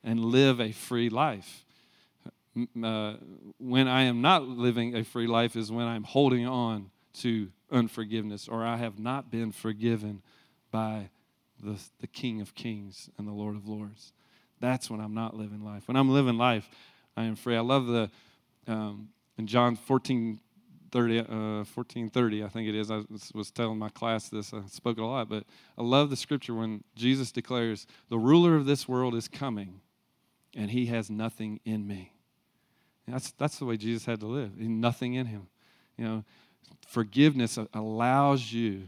[0.04, 1.66] and live a free life.
[2.82, 3.16] Uh,
[3.60, 8.48] when I am not living a free life is when I'm holding on to unforgiveness
[8.48, 10.22] or I have not been forgiven
[10.72, 11.10] by
[11.64, 14.14] the, the King of Kings and the Lord of Lords.
[14.60, 15.88] That's when I'm not living life.
[15.88, 16.70] When I'm living life,
[17.18, 17.56] I am free.
[17.56, 18.10] I love the,
[18.68, 20.40] um, in John 14,
[20.92, 22.90] 30, uh, 1430, I think it is.
[22.90, 24.54] I was telling my class this.
[24.54, 25.44] I spoke a lot, but
[25.78, 29.82] I love the scripture when Jesus declares, The ruler of this world is coming,
[30.56, 32.14] and he has nothing in me.
[33.08, 34.58] That's, that's the way Jesus had to live.
[34.58, 35.48] Nothing in him.
[35.98, 36.24] You know,
[36.88, 38.84] forgiveness allows you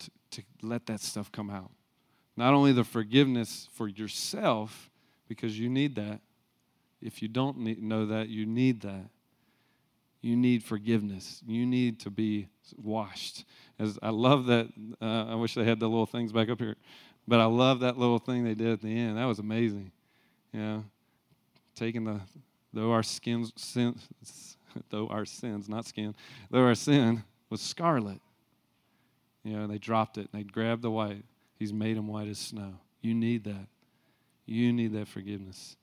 [0.00, 1.70] to, to let that stuff come out.
[2.36, 4.90] Not only the forgiveness for yourself,
[5.28, 6.20] because you need that.
[7.00, 9.08] If you don't need, know that, you need that.
[10.20, 11.42] You need forgiveness.
[11.46, 13.44] You need to be washed.
[13.78, 14.68] As I love that.
[15.00, 16.76] Uh, I wish they had the little things back up here,
[17.26, 19.18] but I love that little thing they did at the end.
[19.18, 19.90] That was amazing.
[20.52, 20.84] You know,
[21.74, 22.20] taking the
[22.72, 24.08] though our skins sins,
[24.90, 26.14] though our sins not skin
[26.50, 28.20] though our sin was scarlet.
[29.44, 31.24] You know, they dropped it and they grabbed the white.
[31.62, 32.74] He's made them white as snow.
[33.02, 33.68] You need that.
[34.46, 35.76] You need that forgiveness.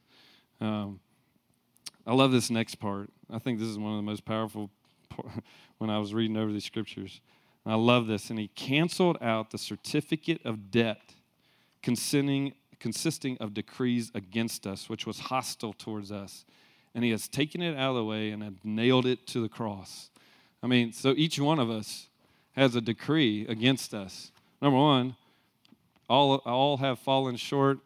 [0.60, 1.00] Um,
[2.06, 3.10] I love this next part.
[3.32, 4.72] I think this is one of the most powerful
[5.78, 7.22] when I was reading over these scriptures.
[7.66, 8.30] I love this.
[8.30, 11.14] And he canceled out the certificate of debt
[11.82, 16.44] consisting, consisting of decrees against us, which was hostile towards us.
[16.94, 19.48] And he has taken it out of the way and had nailed it to the
[19.48, 20.10] cross.
[20.62, 22.10] I mean, so each one of us
[22.52, 24.34] has a decree against us.
[24.62, 25.16] Number one,
[26.10, 27.80] all, all have fallen short.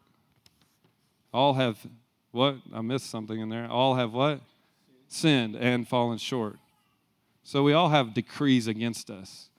[1.33, 1.77] All have
[2.31, 2.57] what?
[2.73, 3.67] I missed something in there.
[3.67, 4.41] All have what?
[5.07, 6.57] Sinned and fallen short.
[7.43, 9.49] So we all have decrees against us.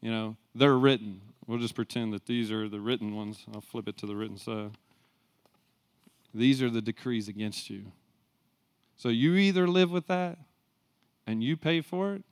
[0.00, 1.20] You know, they're written.
[1.46, 3.44] We'll just pretend that these are the written ones.
[3.54, 4.72] I'll flip it to the written side.
[6.34, 7.86] These are the decrees against you.
[8.96, 10.38] So you either live with that
[11.26, 12.22] and you pay for it,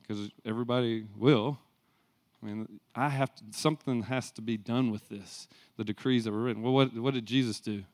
[0.00, 1.58] because everybody will.
[2.42, 6.32] I mean, I have to, something has to be done with this, the decrees that
[6.32, 6.62] were written.
[6.62, 7.84] Well, what, what did Jesus do?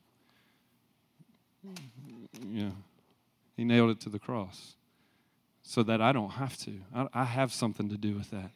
[2.43, 2.71] Know,
[3.55, 4.75] he nailed it to the cross
[5.61, 6.71] so that I don't have to.
[6.95, 8.51] I, I have something to do with that.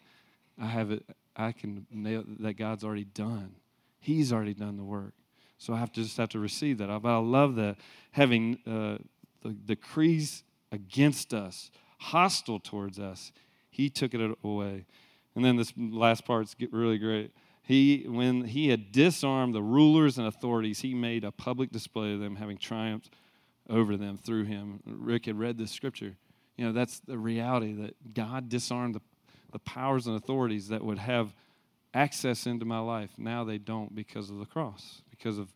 [0.60, 1.04] I have it,
[1.36, 3.56] I can nail that God's already done.
[4.00, 5.14] He's already done the work.
[5.58, 6.88] So I have to just have to receive that.
[7.02, 7.78] But I love that
[8.12, 8.98] having uh,
[9.42, 13.32] the decrees against us, hostile towards us,
[13.70, 14.86] he took it away.
[15.36, 17.32] And then this last part's really great.
[17.64, 22.20] He, when he had disarmed the rulers and authorities, he made a public display of
[22.20, 23.10] them, having triumphed
[23.70, 24.82] over them through him.
[24.86, 26.16] Rick had read this scripture.
[26.58, 29.02] You know, that's the reality that God disarmed the,
[29.52, 31.34] the powers and authorities that would have
[31.94, 33.12] access into my life.
[33.18, 35.50] Now they don't because of the cross, because of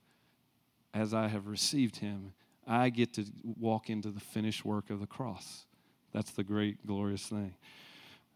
[0.94, 2.34] as I have received him,
[2.66, 5.66] I get to walk into the finished work of the cross.
[6.14, 7.54] That's the great, glorious thing.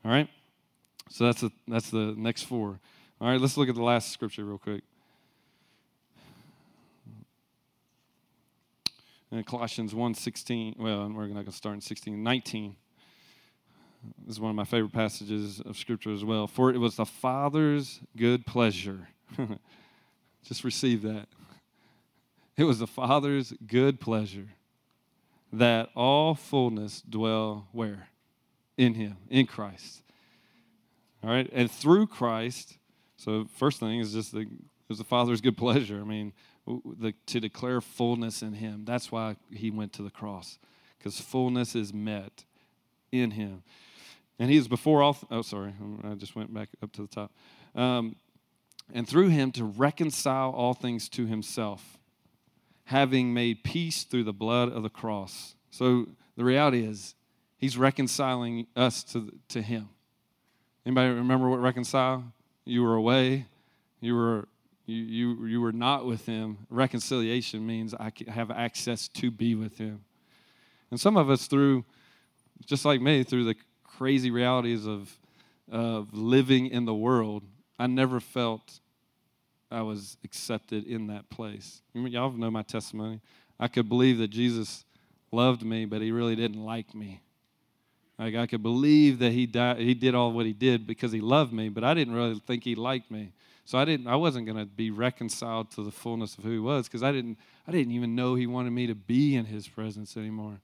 [0.05, 0.29] All right?
[1.11, 2.79] So that's the, that's the next four.
[3.19, 4.81] All right, let's look at the last scripture real quick.
[9.29, 12.75] In Colossians 1 16, well, we're not going to start in 16, 19.
[14.25, 16.47] This is one of my favorite passages of Scripture as well.
[16.47, 19.09] For it was the Father's good pleasure.
[20.43, 21.27] Just receive that.
[22.57, 24.47] It was the Father's good pleasure
[25.53, 28.07] that all fullness dwell where?
[28.77, 30.01] In Him, in Christ.
[31.23, 31.49] All right?
[31.51, 32.77] And through Christ,
[33.17, 34.47] so first thing is just the,
[34.87, 35.99] was the Father's good pleasure.
[36.01, 36.33] I mean,
[36.67, 38.85] the, to declare fullness in him.
[38.85, 40.59] That's why he went to the cross,
[40.97, 42.45] because fullness is met
[43.11, 43.63] in him.
[44.39, 47.07] And he is before all, th- oh, sorry, I just went back up to the
[47.07, 47.31] top.
[47.75, 48.15] Um,
[48.93, 51.97] and through him to reconcile all things to himself,
[52.85, 55.55] having made peace through the blood of the cross.
[55.69, 57.15] So the reality is,
[57.57, 59.89] he's reconciling us to, to him.
[60.85, 62.23] Anybody remember what reconcile?
[62.65, 63.45] You were away,
[63.99, 64.47] you were
[64.85, 66.57] you, you, you were not with him.
[66.69, 70.03] Reconciliation means I have access to be with him.
[70.89, 71.85] And some of us, through,
[72.65, 75.17] just like me, through the crazy realities of,
[75.71, 77.43] of living in the world,
[77.79, 78.79] I never felt
[79.71, 81.81] I was accepted in that place.
[81.93, 83.21] Y'all know my testimony.
[83.59, 84.83] I could believe that Jesus
[85.31, 87.21] loved me, but he really didn't like me.
[88.21, 91.19] Like I could believe that he died, he did all what he did because he
[91.19, 93.31] loved me, but I didn't really think he liked me.
[93.65, 96.59] So I didn't I wasn't going to be reconciled to the fullness of who he
[96.59, 99.67] was because I didn't I didn't even know he wanted me to be in his
[99.67, 100.61] presence anymore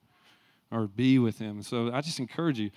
[0.70, 1.64] or be with him.
[1.64, 2.70] So I just encourage you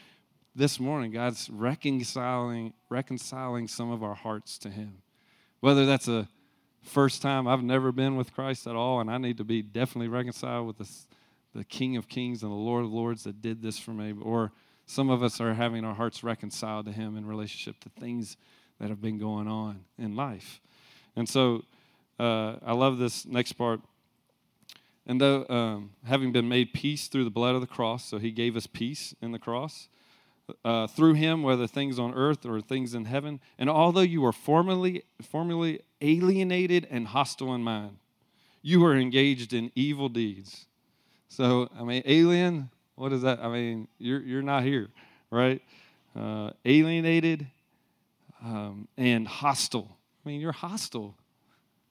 [0.55, 5.03] this morning God's reconciling reconciling some of our hearts to him.
[5.59, 6.27] Whether that's a
[6.81, 10.07] first time I've never been with Christ at all and I need to be definitely
[10.07, 10.89] reconciled with the,
[11.53, 14.51] the King of Kings and the Lord of Lords that did this for me or
[14.85, 18.37] some of us are having our hearts reconciled to him in relationship to things
[18.79, 20.59] that have been going on in life.
[21.15, 21.63] And so
[22.19, 23.79] uh, I love this next part.
[25.05, 28.31] And though um, having been made peace through the blood of the cross, so he
[28.31, 29.89] gave us peace in the cross,
[30.65, 33.39] uh, through him, whether things on earth or things in heaven.
[33.57, 37.97] And although you were formerly, formerly alienated and hostile in mind,
[38.61, 40.65] you were engaged in evil deeds.
[41.27, 42.69] So, I mean, alien,
[43.01, 43.39] what is that?
[43.41, 44.87] I mean, you're, you're not here,
[45.31, 45.59] right?
[46.15, 47.47] Uh, alienated
[48.43, 49.97] um, and hostile.
[50.23, 51.15] I mean, you're hostile.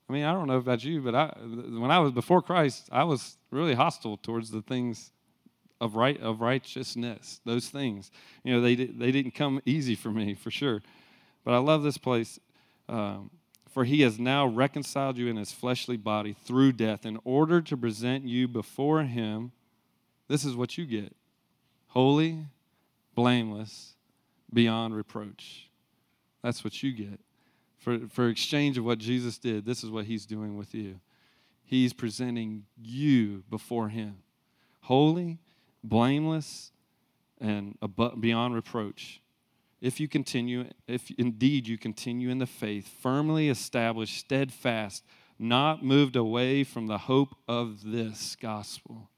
[0.08, 3.02] I mean, I don't know about you, but I, when I was before Christ, I
[3.02, 5.10] was really hostile towards the things
[5.80, 7.40] of right of righteousness.
[7.44, 8.12] Those things,
[8.44, 10.80] you know, they they didn't come easy for me for sure.
[11.44, 12.38] But I love this place.
[12.88, 13.30] Um,
[13.68, 17.76] for he has now reconciled you in his fleshly body through death in order to
[17.76, 19.50] present you before him.
[20.30, 21.14] This is what you get
[21.88, 22.46] holy,
[23.16, 23.94] blameless,
[24.52, 25.68] beyond reproach.
[26.40, 27.18] That's what you get.
[27.78, 31.00] For, for exchange of what Jesus did, this is what he's doing with you.
[31.64, 34.18] He's presenting you before him
[34.82, 35.40] holy,
[35.82, 36.70] blameless,
[37.40, 37.76] and
[38.20, 39.20] beyond reproach
[39.80, 45.04] if you continue, if indeed you continue in the faith, firmly established, steadfast,
[45.40, 49.08] not moved away from the hope of this gospel.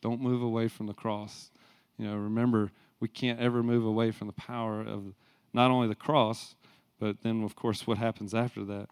[0.00, 1.50] Don't move away from the cross.
[1.98, 5.14] You know, remember, we can't ever move away from the power of
[5.52, 6.54] not only the cross,
[6.98, 8.88] but then of course what happens after that.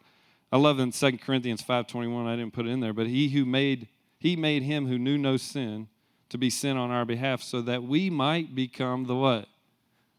[0.52, 3.44] I love in 2 Corinthians 5:21, I didn't put it in there, but he who
[3.44, 3.88] made
[4.18, 5.88] he made him who knew no sin
[6.30, 9.48] to be sin on our behalf so that we might become the what?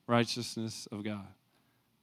[0.08, 1.28] righteousness of God.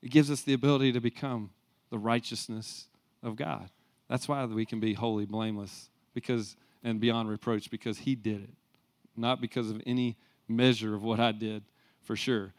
[0.02, 1.50] It gives us the ability to become
[1.90, 2.88] the righteousness
[3.22, 3.70] of God.
[4.08, 8.50] That's why we can be holy, blameless, because and beyond reproach, because He did it,
[9.16, 10.16] not because of any
[10.48, 11.62] measure of what I did,
[12.03, 12.53] for sure.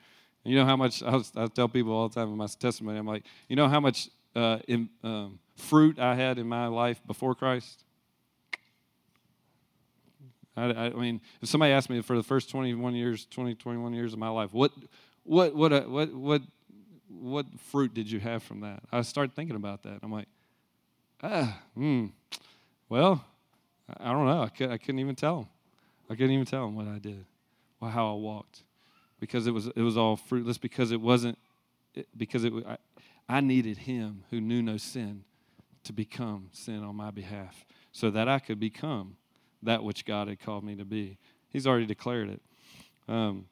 [0.43, 2.47] And you know how much I, was, I, tell people all the time in my
[2.47, 2.97] testimony.
[2.97, 6.99] I'm like, you know how much uh, in, um, fruit I had in my life
[7.05, 7.83] before Christ.
[10.55, 14.13] I, I, mean, if somebody asked me for the first 21 years, 20, 21 years
[14.13, 14.71] of my life, what
[15.23, 16.41] what, what, uh, what, what,
[17.07, 18.83] what fruit did you have from that?
[18.91, 19.99] I start thinking about that.
[20.03, 20.27] I'm like,
[21.21, 22.07] ah, hmm,
[22.89, 23.23] well,
[23.97, 24.43] I don't know.
[24.43, 25.47] I, could, I couldn't even tell.
[26.13, 27.25] I couldn't even tell him what I did,
[27.81, 28.61] or how I walked,
[29.19, 30.59] because it was it was all fruitless.
[30.59, 31.39] Because it wasn't,
[31.95, 32.77] it, because it I,
[33.27, 35.23] I needed Him who knew no sin
[35.85, 39.17] to become sin on my behalf, so that I could become
[39.63, 41.17] that which God had called me to be.
[41.49, 42.41] He's already declared it.
[43.07, 43.47] Um,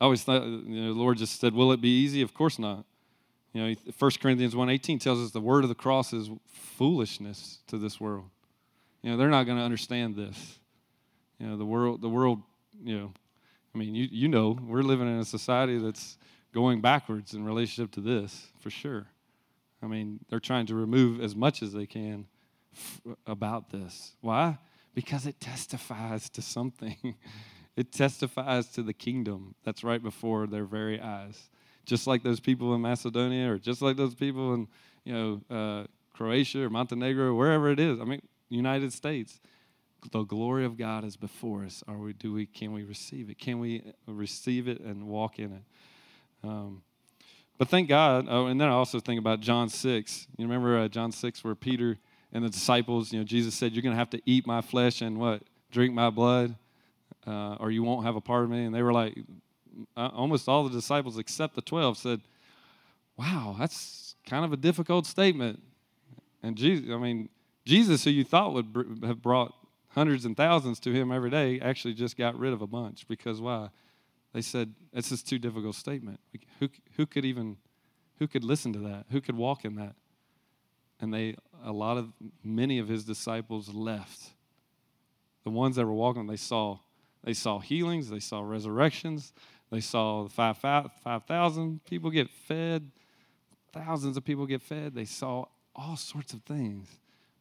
[0.00, 2.22] I always thought, you know, the Lord just said, Will it be easy?
[2.22, 2.84] Of course not.
[3.52, 7.76] You know, 1 Corinthians 1.18 tells us the word of the cross is foolishness to
[7.76, 8.30] this world.
[9.02, 10.60] You know, they're not going to understand this.
[11.42, 12.40] You know, the world, the world,
[12.84, 13.12] you know,
[13.74, 16.16] I mean, you, you know, we're living in a society that's
[16.54, 19.06] going backwards in relationship to this, for sure.
[19.82, 22.26] I mean, they're trying to remove as much as they can
[22.72, 24.12] f- about this.
[24.20, 24.56] Why?
[24.94, 27.16] Because it testifies to something.
[27.74, 31.48] It testifies to the kingdom that's right before their very eyes.
[31.86, 34.68] Just like those people in Macedonia, or just like those people in,
[35.06, 37.98] you know, uh, Croatia or Montenegro, or wherever it is.
[37.98, 39.40] I mean, United States.
[40.10, 41.82] The glory of God is before us.
[41.86, 42.12] Are we?
[42.12, 42.46] Do we?
[42.46, 43.38] Can we receive it?
[43.38, 45.62] Can we receive it and walk in it?
[46.44, 46.82] Um,
[47.58, 48.26] but thank God.
[48.28, 50.26] Oh, and then I also think about John six.
[50.36, 51.98] You remember uh, John six, where Peter
[52.32, 55.02] and the disciples, you know, Jesus said, "You're going to have to eat my flesh
[55.02, 55.42] and what?
[55.70, 56.56] Drink my blood."
[57.26, 58.64] uh, or you won't have a part of me.
[58.64, 59.18] And they were like,
[59.96, 62.20] uh, almost all the disciples except the 12 said,
[63.16, 65.62] wow, that's kind of a difficult statement.
[66.42, 67.28] And Jesus, I mean,
[67.64, 69.54] Jesus, who you thought would br- have brought
[69.94, 73.06] hundreds and thousands to him every day, actually just got rid of a bunch.
[73.08, 73.68] Because why?
[74.32, 76.20] They said, it's just too difficult statement.
[76.60, 77.58] Who, who could even,
[78.18, 79.06] who could listen to that?
[79.10, 79.94] Who could walk in that?
[81.00, 84.30] And they, a lot of, many of his disciples left.
[85.44, 86.78] The ones that were walking, they saw
[87.24, 89.32] they saw healings, they saw resurrections,
[89.70, 92.90] they saw 5,000 5, people get fed,
[93.72, 94.94] thousands of people get fed.
[94.94, 96.88] They saw all sorts of things.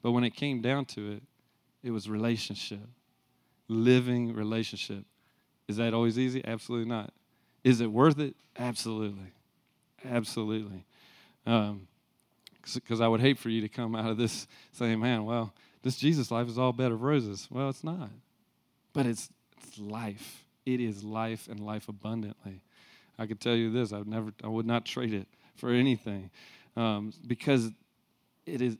[0.01, 1.23] But when it came down to it,
[1.83, 2.87] it was relationship,
[3.67, 5.05] living relationship.
[5.67, 6.43] Is that always easy?
[6.45, 7.13] Absolutely not.
[7.63, 8.35] Is it worth it?
[8.57, 9.31] Absolutely.
[10.03, 10.85] Absolutely.
[11.45, 15.53] Because um, I would hate for you to come out of this saying, man, well,
[15.83, 17.47] this Jesus life is all bed of roses.
[17.49, 18.09] Well, it's not.
[18.93, 19.29] But it's
[19.71, 20.45] it's life.
[20.65, 22.61] It is life and life abundantly.
[23.17, 26.29] I could tell you this: I would never, I would not trade it for anything,
[26.75, 27.71] um, because
[28.45, 28.77] it is.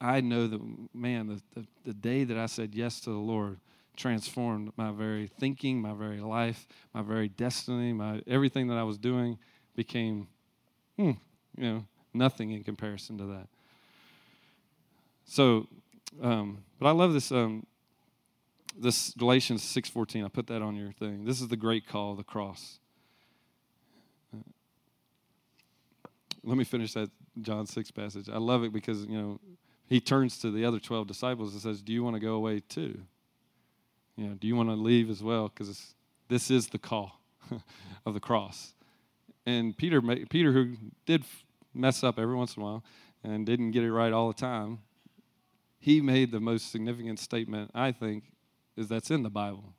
[0.00, 0.60] I know that,
[0.94, 3.58] man, the, the, the day that I said yes to the Lord
[3.96, 8.96] transformed my very thinking, my very life, my very destiny, my everything that I was
[8.96, 9.38] doing
[9.74, 10.28] became,
[10.96, 11.12] hmm,
[11.56, 11.84] you know,
[12.14, 13.48] nothing in comparison to that.
[15.24, 15.66] So,
[16.22, 17.32] um, but I love this.
[17.32, 17.66] Um,
[18.80, 20.24] this Galatians 6:14.
[20.24, 21.24] I put that on your thing.
[21.24, 22.78] This is the great call of the cross.
[26.44, 27.10] Let me finish that
[27.42, 28.28] John 6 passage.
[28.28, 29.40] I love it because, you know,
[29.88, 32.60] he turns to the other 12 disciples and says, "Do you want to go away
[32.60, 33.00] too?
[34.16, 35.94] You know, do you want to leave as well because
[36.28, 37.20] this is the call
[38.06, 38.74] of the cross."
[39.46, 40.76] And Peter Peter who
[41.06, 41.24] did
[41.74, 42.84] mess up every once in a while
[43.24, 44.80] and didn't get it right all the time,
[45.78, 48.24] he made the most significant statement, I think,
[48.76, 49.74] is that's in the Bible.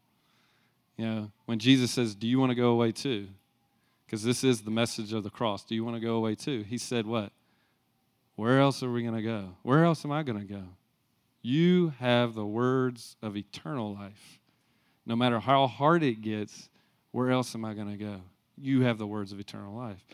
[0.97, 3.27] You know, when Jesus says, Do you want to go away too?
[4.05, 5.63] Because this is the message of the cross.
[5.63, 6.63] Do you want to go away too?
[6.67, 7.31] He said, What?
[8.39, 9.49] Where else are we going to go?
[9.63, 10.63] Where else am I going to go?
[11.41, 14.39] You have the words of eternal life.
[15.05, 16.69] No matter how hard it gets,
[17.11, 18.21] where else am I going to go?
[18.57, 20.05] You have the words of eternal life.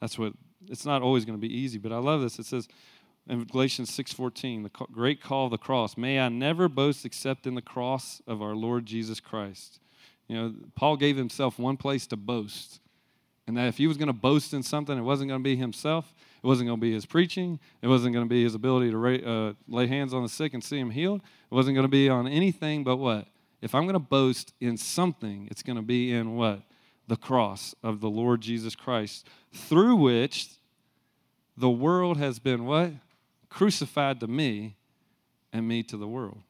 [0.00, 0.32] That's what
[0.66, 2.40] it's not always going to be easy, but I love this.
[2.40, 2.66] It says
[3.28, 7.54] in Galatians 6:14, the great call of the cross, may I never boast except in
[7.54, 9.78] the cross of our Lord Jesus Christ.
[10.26, 12.80] You know, Paul gave himself one place to boast.
[13.46, 15.54] And that if he was going to boast in something, it wasn't going to be
[15.54, 16.12] himself.
[16.42, 17.58] It wasn't going to be his preaching.
[17.82, 20.62] It wasn't going to be his ability to uh, lay hands on the sick and
[20.62, 21.20] see him healed.
[21.20, 23.26] It wasn't going to be on anything but what?
[23.60, 26.62] If I'm going to boast in something, it's going to be in what?
[27.08, 30.50] The cross of the Lord Jesus Christ, through which
[31.56, 32.92] the world has been what?
[33.48, 34.76] Crucified to me
[35.52, 36.42] and me to the world.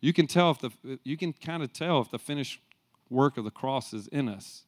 [0.00, 2.60] You can tell if the you can kind of tell if the finished
[3.08, 4.64] work of the cross is in us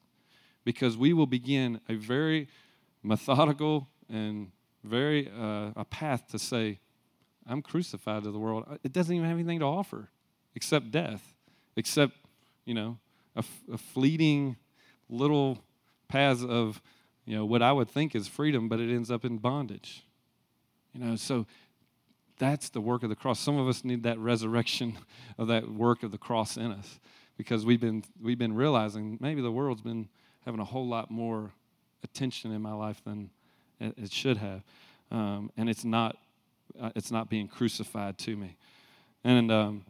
[0.64, 2.48] because we will begin a very
[3.02, 4.50] methodical and
[4.86, 6.78] very uh, a path to say,
[7.46, 8.64] I'm crucified to the world.
[8.82, 10.08] It doesn't even have anything to offer
[10.54, 11.34] except death,
[11.76, 12.14] except,
[12.64, 12.98] you know,
[13.36, 14.56] a, a fleeting
[15.08, 15.58] little
[16.08, 16.80] paths of,
[17.24, 20.04] you know, what I would think is freedom, but it ends up in bondage.
[20.94, 21.46] You know, so
[22.38, 23.38] that's the work of the cross.
[23.38, 24.98] Some of us need that resurrection
[25.38, 26.98] of that work of the cross in us
[27.36, 30.08] because we've been we've been realizing maybe the world's been
[30.44, 31.52] having a whole lot more
[32.02, 33.30] attention in my life than
[33.80, 34.62] it, should have,
[35.10, 36.16] um, and it's not
[36.80, 38.56] uh, it's not being crucified to me,
[39.24, 39.84] and um,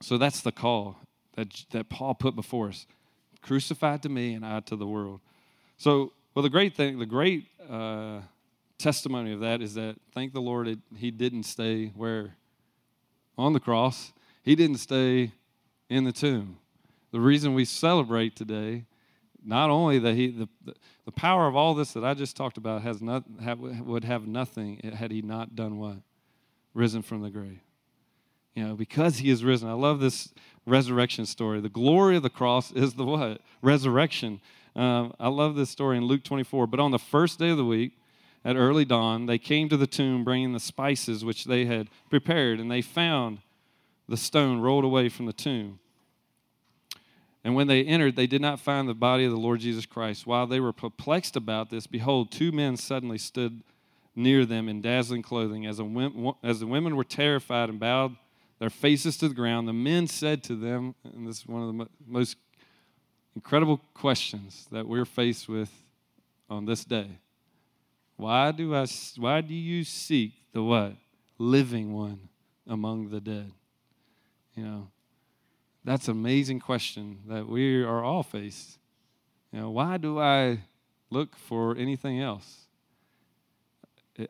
[0.00, 0.96] so that's the call
[1.34, 2.86] that that Paul put before us:
[3.42, 5.20] crucified to me and I to the world.
[5.78, 8.20] So, well, the great thing, the great uh,
[8.78, 12.36] testimony of that is that thank the Lord it, he didn't stay where
[13.38, 14.12] on the cross.
[14.42, 15.32] He didn't stay
[15.88, 16.58] in the tomb.
[17.12, 18.84] The reason we celebrate today
[19.46, 20.48] not only that he the,
[21.04, 24.26] the power of all this that I just talked about has not have, would have
[24.26, 25.96] nothing had he not done what
[26.74, 27.60] risen from the grave.
[28.54, 29.68] You know, because he is risen.
[29.68, 30.32] I love this
[30.66, 31.60] resurrection story.
[31.60, 34.40] The glory of the cross is the what resurrection.
[34.74, 36.66] Um, I love this story in Luke 24.
[36.66, 37.92] But on the first day of the week,
[38.44, 42.60] at early dawn, they came to the tomb bringing the spices which they had prepared,
[42.60, 43.38] and they found
[44.08, 45.80] the stone rolled away from the tomb.
[47.46, 50.26] And when they entered, they did not find the body of the Lord Jesus Christ.
[50.26, 53.62] While they were perplexed about this, behold, two men suddenly stood
[54.16, 55.64] near them in dazzling clothing.
[55.64, 58.16] As, a, as the women were terrified and bowed
[58.58, 61.68] their faces to the ground, the men said to them, and this is one of
[61.68, 62.36] the most
[63.36, 65.70] incredible questions that we're faced with
[66.50, 67.06] on this day.
[68.16, 68.86] Why do I
[69.18, 70.94] why do you seek the what?
[71.38, 72.28] Living one
[72.66, 73.52] among the dead.
[74.56, 74.88] You know,
[75.86, 78.78] that's an amazing question that we are all faced.
[79.52, 80.58] You know, why do I
[81.10, 82.66] look for anything else?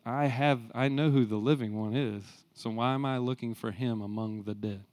[0.04, 2.22] I have I know who the living one is.
[2.54, 4.84] So why am I looking for him among the dead?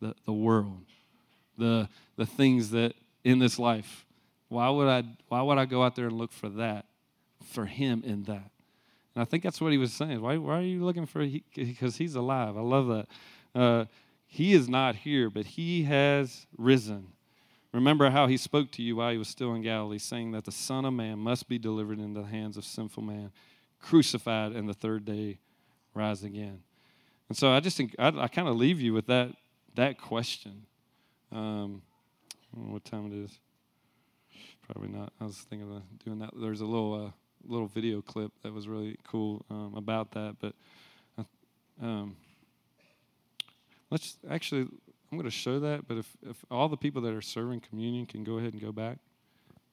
[0.00, 0.84] The the world.
[1.56, 2.94] The the things that
[3.24, 4.06] in this life.
[4.48, 6.86] Why would I why would I go out there and look for that?
[7.44, 8.50] For him in that.
[9.14, 10.20] And I think that's what he was saying.
[10.20, 12.56] Why, why are you looking for he, because he's alive.
[12.56, 13.06] I love that.
[13.52, 13.84] Uh,
[14.30, 17.08] he is not here, but he has risen.
[17.72, 20.52] Remember how he spoke to you while he was still in Galilee, saying that the
[20.52, 23.32] Son of Man must be delivered into the hands of sinful man,
[23.80, 25.38] crucified, and the third day
[25.94, 26.60] rise again.
[27.30, 29.32] And so I just think I, I kind of leave you with that
[29.76, 30.66] that question.
[31.32, 31.80] Um,
[32.52, 33.38] what time it is?
[34.70, 35.12] Probably not.
[35.20, 36.30] I was thinking of doing that.
[36.38, 37.10] There's a little uh,
[37.46, 40.54] little video clip that was really cool um, about that, but.
[41.18, 41.24] Uh,
[41.80, 42.16] um,
[43.90, 47.22] Let's actually, I'm going to show that, but if, if all the people that are
[47.22, 48.98] serving communion can go ahead and go back,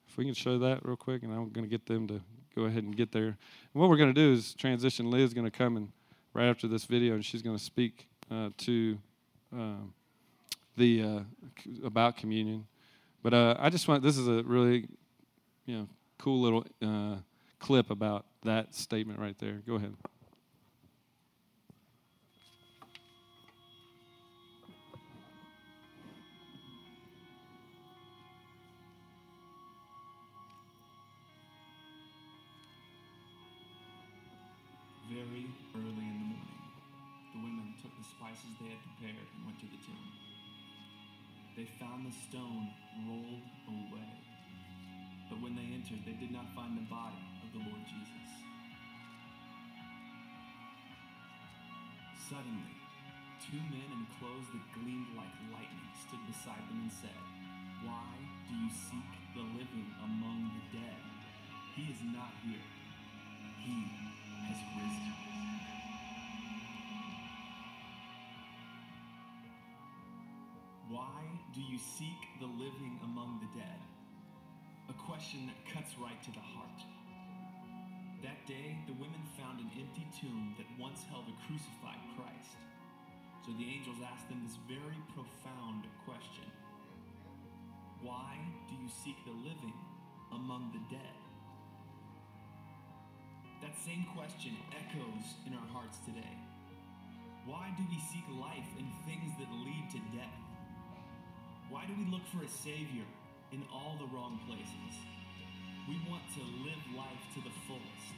[0.08, 2.20] if we can show that real quick, and I'm going to get them to
[2.54, 3.26] go ahead and get there.
[3.26, 3.36] And
[3.72, 5.10] what we're going to do is transition.
[5.10, 5.92] Liz is going to come and
[6.32, 8.98] right after this video, and she's going to speak uh, to
[9.52, 9.92] um,
[10.76, 11.20] the uh,
[11.84, 12.66] about communion.
[13.22, 14.88] But uh, I just want this is a really
[15.66, 15.88] you know
[16.18, 17.16] cool little uh,
[17.58, 19.62] clip about that statement right there.
[19.66, 19.94] Go ahead.
[41.96, 42.68] Found the stone
[43.08, 44.12] rolled away.
[45.28, 48.28] But when they entered, they did not find the body of the Lord Jesus.
[52.28, 52.76] Suddenly,
[53.44, 57.20] two men in clothes that gleamed like lightning stood beside them and said,
[57.84, 58.08] Why
[58.48, 61.00] do you seek the living among the dead?
[61.76, 62.68] He is not here.
[63.64, 63.78] He
[64.48, 65.85] has risen.
[70.86, 71.18] Why
[71.50, 73.82] do you seek the living among the dead?
[74.86, 76.78] A question that cuts right to the heart.
[78.22, 82.54] That day, the women found an empty tomb that once held a crucified Christ.
[83.42, 86.46] So the angels asked them this very profound question
[87.98, 88.38] Why
[88.70, 89.74] do you seek the living
[90.30, 91.18] among the dead?
[93.58, 96.38] That same question echoes in our hearts today.
[97.42, 100.45] Why do we seek life in things that lead to death?
[101.66, 103.02] Why do we look for a Savior
[103.50, 104.94] in all the wrong places?
[105.90, 108.14] We want to live life to the fullest.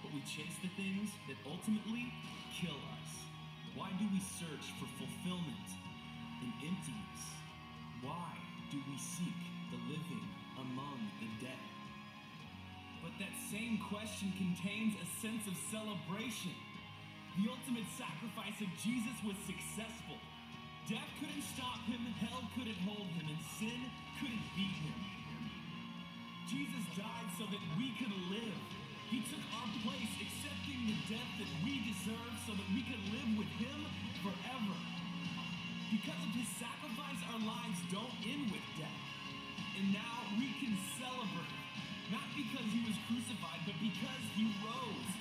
[0.00, 2.08] But we chase the things that ultimately
[2.56, 3.10] kill us.
[3.76, 5.68] Why do we search for fulfillment
[6.40, 7.22] in emptiness?
[8.00, 8.32] Why
[8.72, 10.24] do we seek the living
[10.56, 11.64] among the dead?
[13.04, 16.56] But that same question contains a sense of celebration.
[17.36, 20.16] The ultimate sacrifice of Jesus was successful.
[20.90, 23.80] Death couldn't stop him, hell couldn't hold him, and sin
[24.18, 24.98] couldn't beat him.
[26.50, 28.58] Jesus died so that we could live.
[29.08, 33.30] He took our place, accepting the death that we deserve so that we could live
[33.38, 33.78] with him
[34.26, 34.76] forever.
[35.92, 39.02] Because of his sacrifice, our lives don't end with death.
[39.78, 41.56] And now we can celebrate.
[42.10, 45.12] Not because he was crucified, but because he rose.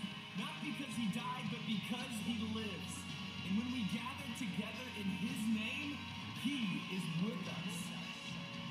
[0.41, 2.93] Not because he died, but because he lives.
[3.47, 5.97] And when we gather together in his name,
[6.41, 7.77] he is with us.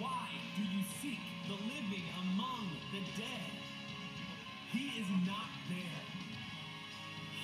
[0.00, 3.54] Why do you seek the living among the dead?
[4.72, 6.02] He is not there.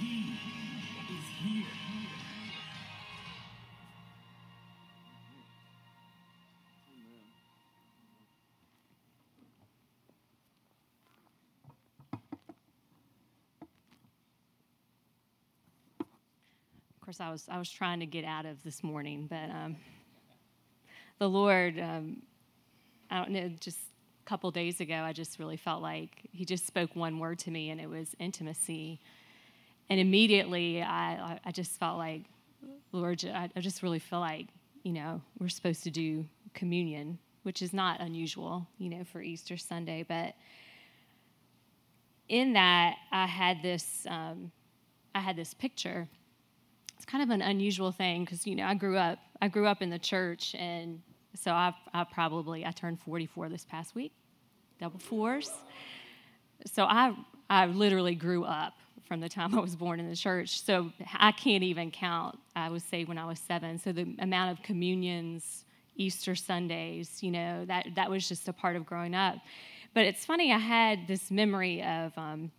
[0.00, 0.34] He
[1.14, 2.15] is here.
[17.07, 19.76] Course, I was I was trying to get out of this morning, but um,
[21.20, 22.22] the Lord, um,
[23.09, 26.66] I don't know, just a couple days ago, I just really felt like He just
[26.66, 28.98] spoke one word to me, and it was intimacy.
[29.88, 32.22] And immediately, I I, just felt like,
[32.90, 34.48] Lord, I, I just really feel like
[34.82, 39.57] you know we're supposed to do communion, which is not unusual, you know, for Easter
[39.57, 40.34] Sunday, but
[42.28, 44.50] in that, I had this um,
[45.14, 46.09] I had this picture
[46.97, 49.82] it's kind of an unusual thing because you know I grew up I grew up
[49.82, 51.03] in the church and
[51.34, 54.12] so I I probably I turned 44 this past week,
[54.80, 55.51] double fours.
[56.64, 57.14] So I
[57.51, 58.72] I literally grew up
[59.07, 60.62] from the time I was born in the church.
[60.62, 62.38] So I can't even count.
[62.57, 63.78] I was saved when I was seven.
[63.78, 65.64] So the amount of communions,
[65.97, 69.36] Easter Sundays, you know that that was just a part of growing up.
[69.92, 70.53] But it's funny.
[70.53, 72.51] I had this memory of um,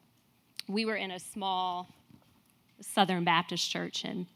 [0.68, 1.88] we were in a small
[2.82, 4.28] Southern Baptist church, and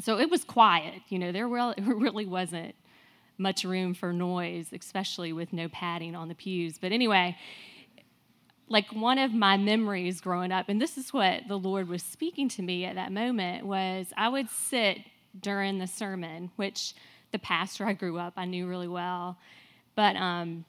[0.00, 1.02] so it was quiet.
[1.08, 2.74] You know, there really wasn't
[3.38, 6.78] much room for noise, especially with no padding on the pews.
[6.78, 7.36] But anyway,
[8.68, 12.48] like one of my memories growing up, and this is what the Lord was speaking
[12.50, 14.98] to me at that moment, was I would sit
[15.40, 16.94] during the sermon, which
[17.32, 19.36] the pastor I grew up I knew really well,
[19.96, 20.64] but um,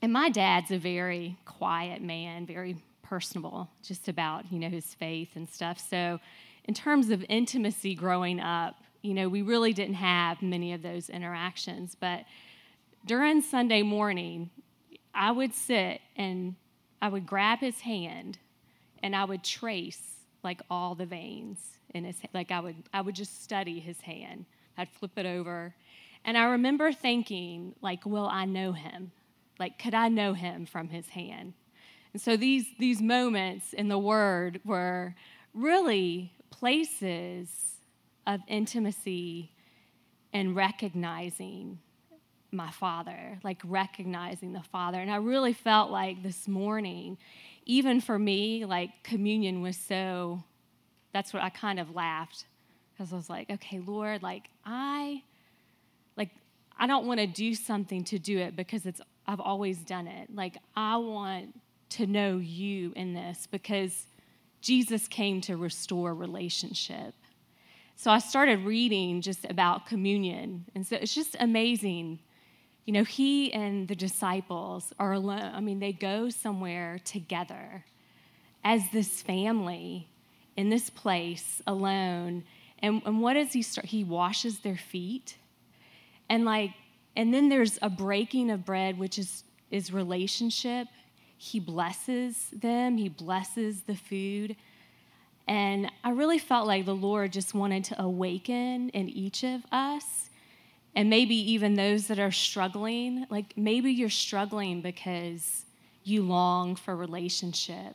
[0.00, 5.30] and my dad's a very quiet man, very personable, just about you know his faith
[5.36, 5.78] and stuff.
[5.78, 6.18] So,
[6.64, 11.10] in terms of intimacy growing up, you know, we really didn't have many of those
[11.10, 11.94] interactions.
[11.94, 12.24] But
[13.06, 14.50] during Sunday morning,
[15.14, 16.56] I would sit and
[17.00, 18.38] I would grab his hand,
[19.02, 20.00] and I would trace
[20.42, 21.58] like all the veins
[21.94, 24.46] in his like I would I would just study his hand.
[24.76, 25.74] I'd flip it over,
[26.24, 29.12] and I remember thinking like, "Will I know him?
[29.60, 31.52] Like, could I know him from his hand?"
[32.14, 35.16] And so these, these moments in the Word were
[35.52, 37.48] really places
[38.24, 39.50] of intimacy
[40.32, 41.80] and recognizing
[42.52, 45.00] my Father, like recognizing the Father.
[45.00, 47.18] And I really felt like this morning,
[47.66, 50.44] even for me, like communion was so,
[51.12, 52.44] that's what I kind of laughed
[52.92, 55.24] because I was like, okay, Lord, like I,
[56.16, 56.30] like,
[56.78, 60.34] I don't want to do something to do it because it's I've always done it.
[60.34, 61.58] Like I want
[61.94, 64.06] to know you in this because
[64.60, 67.14] Jesus came to restore relationship.
[67.96, 70.64] So I started reading just about communion.
[70.74, 72.18] And so it's just amazing.
[72.84, 75.52] You know, he and the disciples are alone.
[75.54, 77.84] I mean, they go somewhere together
[78.64, 80.08] as this family
[80.56, 82.44] in this place alone.
[82.80, 83.86] And, and what does he start?
[83.86, 85.36] He washes their feet.
[86.28, 86.70] And like,
[87.16, 90.88] And then there's a breaking of bread, which is, is relationship.
[91.44, 94.56] He blesses them, he blesses the food.
[95.46, 100.30] And I really felt like the Lord just wanted to awaken in each of us,
[100.94, 103.26] and maybe even those that are struggling.
[103.28, 105.66] Like maybe you're struggling because
[106.02, 107.94] you long for relationship.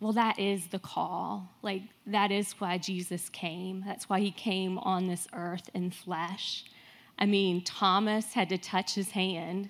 [0.00, 1.48] Well, that is the call.
[1.62, 3.84] Like, that is why Jesus came.
[3.86, 6.64] That's why he came on this earth in flesh.
[7.18, 9.68] I mean, Thomas had to touch his hand.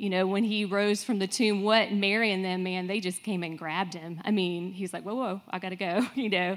[0.00, 3.22] You know, when he rose from the tomb, what Mary and them, man, they just
[3.22, 4.18] came and grabbed him.
[4.24, 6.56] I mean, he's like, whoa, whoa, I gotta go, you know.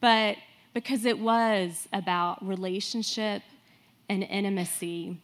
[0.00, 0.36] But
[0.74, 3.42] because it was about relationship
[4.08, 5.16] and intimacy.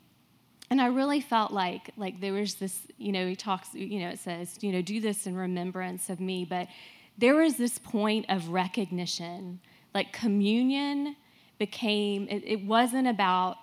[0.71, 4.11] And I really felt like like there was this, you know, he talks, you know,
[4.11, 6.45] it says, you know, do this in remembrance of me.
[6.45, 6.69] But
[7.17, 9.59] there was this point of recognition.
[9.95, 11.17] Like communion
[11.59, 13.57] became, it, it wasn't about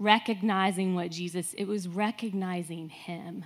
[0.00, 3.44] recognizing what Jesus, it was recognizing him.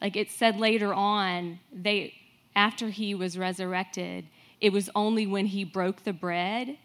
[0.00, 2.14] Like it said later on, they
[2.56, 4.26] after he was resurrected,
[4.60, 6.78] it was only when he broke the bread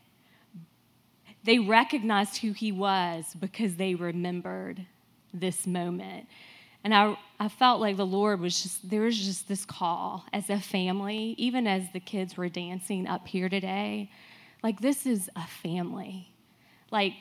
[1.47, 4.85] they recognized who he was because they remembered
[5.33, 6.27] this moment.
[6.83, 10.49] And I, I felt like the Lord was just, there was just this call as
[10.49, 14.11] a family, even as the kids were dancing up here today.
[14.61, 16.33] Like, this is a family.
[16.91, 17.13] Like,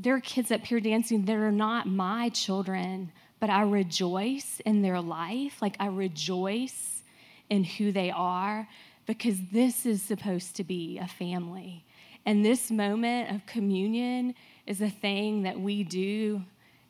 [0.00, 4.80] there are kids up here dancing that are not my children, but I rejoice in
[4.80, 5.60] their life.
[5.60, 7.02] Like, I rejoice
[7.50, 8.66] in who they are
[9.06, 11.84] because this is supposed to be a family.
[12.24, 14.34] And this moment of communion
[14.66, 16.42] is a thing that we do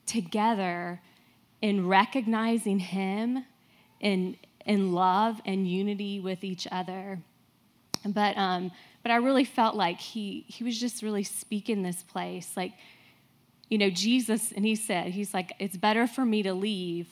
[0.07, 1.01] together
[1.63, 3.45] in recognizing Him
[3.99, 4.37] in,
[4.67, 7.19] in love and unity with each other.
[8.05, 8.71] But, um,
[9.03, 12.53] but I really felt like he, he was just really speaking this place.
[12.57, 12.73] Like,
[13.71, 17.09] you know, Jesus, and he said, He's like, it's better for me to leave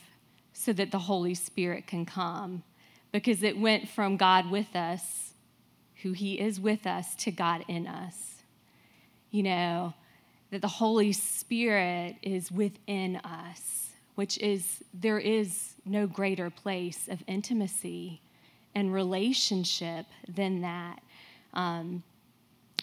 [0.53, 2.65] so that the Holy Spirit can come
[3.13, 5.33] because it went from God with us
[6.03, 8.43] who He is with us to God in us.
[9.31, 9.95] You know,
[10.51, 17.23] that the Holy Spirit is within us, which is, there is no greater place of
[17.27, 18.21] intimacy
[18.75, 21.01] and relationship than that.
[21.55, 22.03] Um,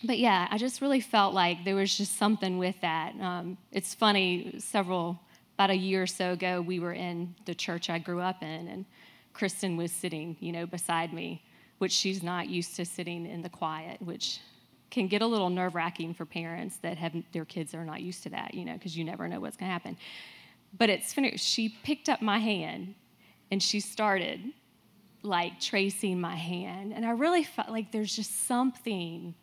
[0.06, 3.14] but yeah, I just really felt like there was just something with that.
[3.20, 5.20] Um, it's funny, several,
[5.56, 8.68] about a year or so ago, we were in the church I grew up in,
[8.68, 8.86] and
[9.34, 11.41] Kristen was sitting, you know, beside me
[11.78, 14.39] which she's not used to sitting in the quiet, which
[14.91, 18.24] can get a little nerve wracking for parents that have their kids are not used
[18.24, 19.97] to that, you know, because you never know what's going to happen.
[20.78, 21.45] But it's finished.
[21.45, 22.95] she picked up my hand
[23.51, 24.41] and she started
[25.22, 26.93] like tracing my hand.
[26.93, 29.34] And I really felt like there's just something,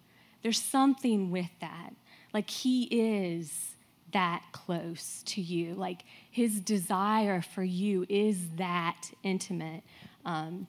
[0.43, 1.95] there's something with that.
[2.33, 3.75] Like he is
[4.13, 5.75] that close to you.
[5.75, 9.83] Like his desire for you is that intimate.
[10.25, 10.67] Um,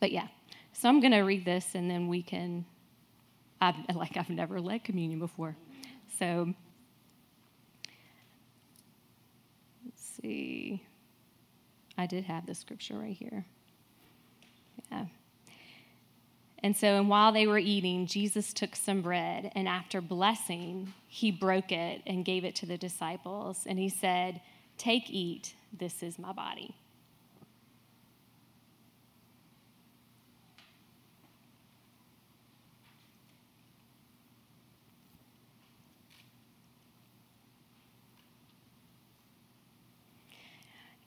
[0.00, 0.28] but yeah,
[0.72, 2.64] so I'm going to read this and then we can,
[3.60, 5.56] I've, like I've never led communion before.
[6.18, 6.52] So
[9.84, 10.82] let's see.
[11.98, 13.46] I did have the scripture right here.
[14.90, 15.06] Yeah.
[16.66, 21.30] And so, and while they were eating, Jesus took some bread, and after blessing, he
[21.30, 23.62] broke it and gave it to the disciples.
[23.66, 24.40] And he said,
[24.76, 26.74] Take, eat, this is my body.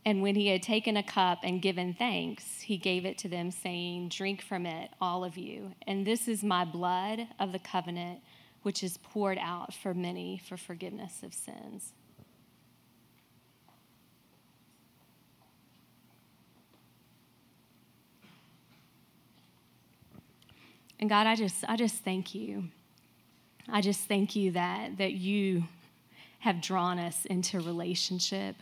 [0.06, 3.52] And when he had taken a cup and given thanks, he gave it to them,
[3.52, 5.74] saying, Drink from it, all of you.
[5.86, 8.20] And this is my blood of the covenant,
[8.64, 11.94] which is poured out for many for forgiveness of sins.
[21.00, 22.66] And God, I just, I just thank you.
[23.68, 25.64] I just thank you that, that you
[26.40, 28.56] have drawn us into relationship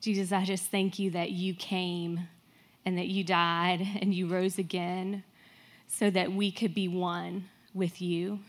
[0.00, 2.28] Jesus, I just thank you that you came
[2.84, 5.24] and that you died and you rose again
[5.88, 8.40] so that we could be one with you,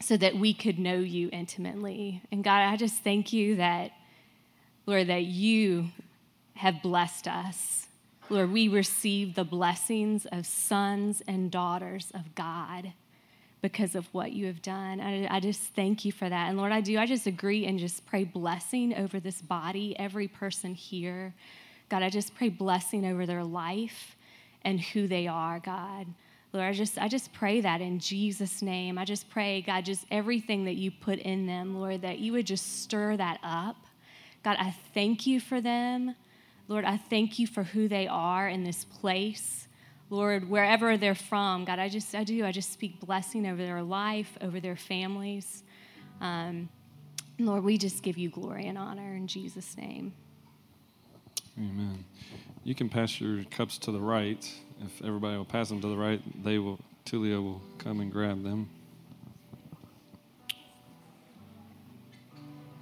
[0.00, 2.22] so that we could know you intimately.
[2.30, 3.92] And God, I just thank you that,
[4.86, 5.88] Lord, that you
[6.54, 7.86] have blessed us.
[8.28, 12.92] Lord, we receive the blessings of sons and daughters of God
[13.62, 15.00] because of what you have done.
[15.00, 16.48] I, I, just thank you for that.
[16.48, 20.26] And Lord, I do, I just agree and just pray blessing over this body, every
[20.26, 21.32] person here.
[21.88, 24.16] God, I just pray blessing over their life
[24.62, 26.08] and who they are, God.
[26.52, 28.98] Lord, I just I just pray that in Jesus' name.
[28.98, 32.46] I just pray, God, just everything that you put in them, Lord, that you would
[32.46, 33.76] just stir that up.
[34.42, 36.14] God, I thank you for them.
[36.68, 39.66] Lord, I thank you for who they are in this place.
[40.12, 42.44] Lord, wherever they're from, God, I just I do.
[42.44, 45.62] I just speak blessing over their life, over their families.
[46.20, 46.68] Um,
[47.38, 50.12] Lord, we just give you glory and honor in Jesus' name.
[51.56, 52.04] Amen.
[52.62, 54.46] You can pass your cups to the right.
[54.84, 56.78] If everybody will pass them to the right, they will.
[57.06, 58.68] Tulio will come and grab them.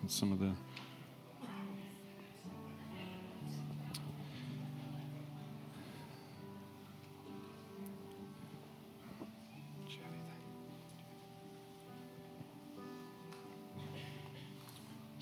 [0.02, 0.50] And some of the.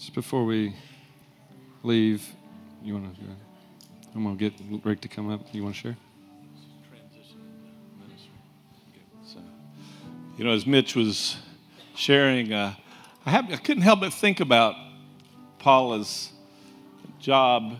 [0.08, 0.74] Just before we
[1.82, 2.26] leave,
[2.82, 3.20] you want to?
[4.14, 5.42] I'm to get Rick to come up.
[5.52, 5.96] You want to share?
[10.38, 11.36] You know, as Mitch was
[11.94, 12.74] sharing, uh,
[13.26, 14.76] I, have, I couldn't help but think about
[15.58, 16.32] Paula's
[17.20, 17.76] job,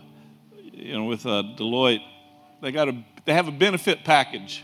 [0.71, 2.03] you know, with uh, Deloitte.
[2.61, 4.63] They got a, they have a benefit package,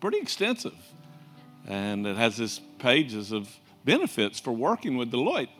[0.00, 0.74] pretty extensive,
[1.68, 5.50] and it has this pages of benefits for working with Deloitte.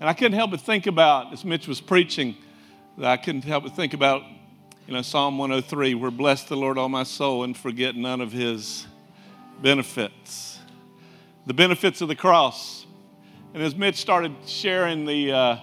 [0.00, 2.36] And I couldn't help but think about, as Mitch was preaching,
[2.98, 4.22] that I couldn't help but think about,
[4.86, 8.32] you know, Psalm 103, where bless the Lord all my soul and forget none of
[8.32, 8.86] his
[9.62, 10.58] benefits.
[11.46, 12.86] The benefits of the cross.
[13.54, 15.56] And as Mitch started sharing the, uh,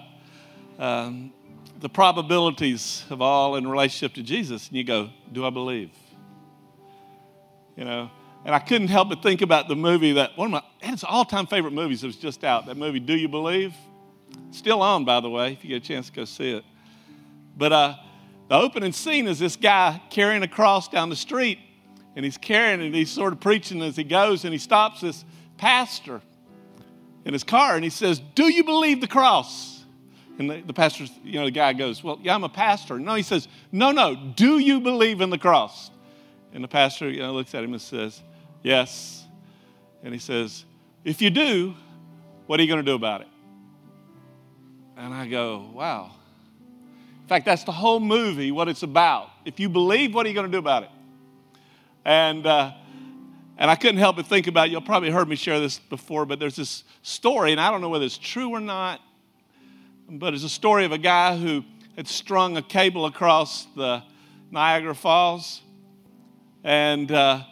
[0.78, 1.32] um,
[1.80, 5.90] the probabilities of all in relationship to Jesus, and you go, Do I believe?
[7.76, 8.10] You know,
[8.44, 11.24] and I couldn't help but think about the movie that one of my it's all
[11.24, 12.66] time favorite movies that was just out.
[12.66, 13.74] That movie, Do You Believe?
[14.50, 16.64] Still on, by the way, if you get a chance to go see it.
[17.56, 17.94] But uh,
[18.48, 21.58] the opening scene is this guy carrying a cross down the street,
[22.14, 25.00] and he's carrying it, and he's sort of preaching as he goes, and he stops
[25.00, 25.24] this
[25.56, 26.20] pastor
[27.24, 29.84] in his car, and he says, Do you believe the cross?
[30.38, 32.98] And the, the pastor, you know, the guy goes, Well, yeah, I'm a pastor.
[32.98, 35.90] No, he says, No, no, do you believe in the cross?
[36.52, 38.20] And the pastor, you know, looks at him and says,
[38.62, 39.24] Yes.
[40.02, 40.64] And he says,
[41.04, 41.74] If you do,
[42.46, 43.28] what are you going to do about it?
[44.96, 46.12] And I go, Wow.
[47.22, 49.30] In fact, that's the whole movie, what it's about.
[49.44, 50.90] If you believe, what are you going to do about it?
[52.04, 52.72] And, uh,
[53.56, 56.40] and I couldn't help but think about, you'll probably heard me share this before, but
[56.40, 59.00] there's this story, and I don't know whether it's true or not,
[60.10, 61.64] but it's a story of a guy who
[61.96, 64.02] had strung a cable across the
[64.50, 65.62] Niagara Falls.
[66.64, 67.42] And, uh,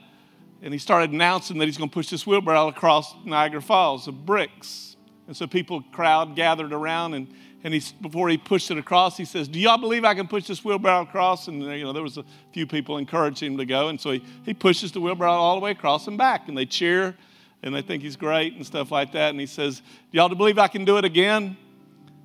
[0.63, 4.27] and he started announcing that he's going to push this wheelbarrow across Niagara Falls of
[4.27, 4.90] bricks.
[5.31, 7.29] And so people, crowd gathered around, and
[7.63, 10.47] and he, before he pushed it across, he says, Do y'all believe I can push
[10.47, 11.47] this wheelbarrow across?
[11.49, 13.89] And you know, there was a few people encouraging him to go.
[13.89, 16.49] And so he, he pushes the wheelbarrow all the way across and back.
[16.49, 17.15] And they cheer
[17.63, 19.31] and they think he's great and stuff like that.
[19.31, 21.57] And he says, Do y'all believe I can do it again?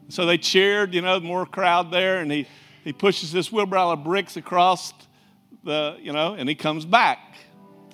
[0.07, 2.19] So they cheered, you know, more crowd there.
[2.19, 2.47] And he,
[2.85, 4.93] he pushes this wheelbarrow of bricks across
[5.65, 7.19] the, you know, and he comes back.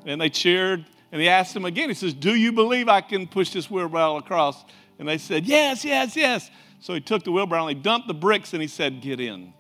[0.06, 0.86] And they cheered.
[1.12, 4.18] And he asked him again, he says, Do you believe I can push this wheelbarrow
[4.18, 4.64] across?
[5.02, 6.52] And they said, Yes, yes, yes.
[6.80, 9.52] So he took the wheelbarrow and he dumped the bricks and he said, Get in.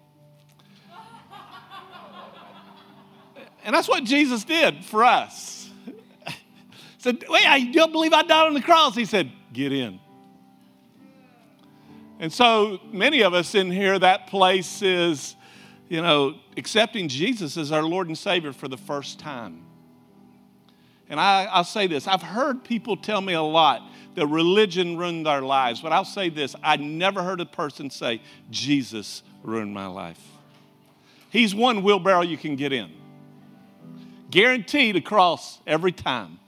[3.65, 5.67] and that's what Jesus did for us.
[6.99, 8.95] said, Wait, I don't believe I died on the cross?
[8.95, 9.99] He said, Get in.
[12.19, 15.35] And so many of us in here, that place is,
[15.89, 19.65] you know, accepting Jesus as our Lord and Savior for the first time.
[21.11, 23.83] And I, will say this I've heard people tell me a lot
[24.15, 25.81] that religion ruined their lives.
[25.81, 30.19] But I'll say this I never heard a person say, Jesus ruined my life.
[31.29, 32.91] He's one wheelbarrow you can get in,
[34.31, 36.39] guaranteed across every time.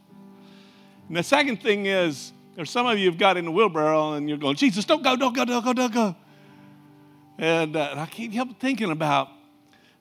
[1.09, 4.29] And the second thing is, there's some of you have got in the wheelbarrow and
[4.29, 6.15] you're going, Jesus, don't go, don't go, don't go, don't go.
[7.37, 9.29] And, uh, and I can't help thinking about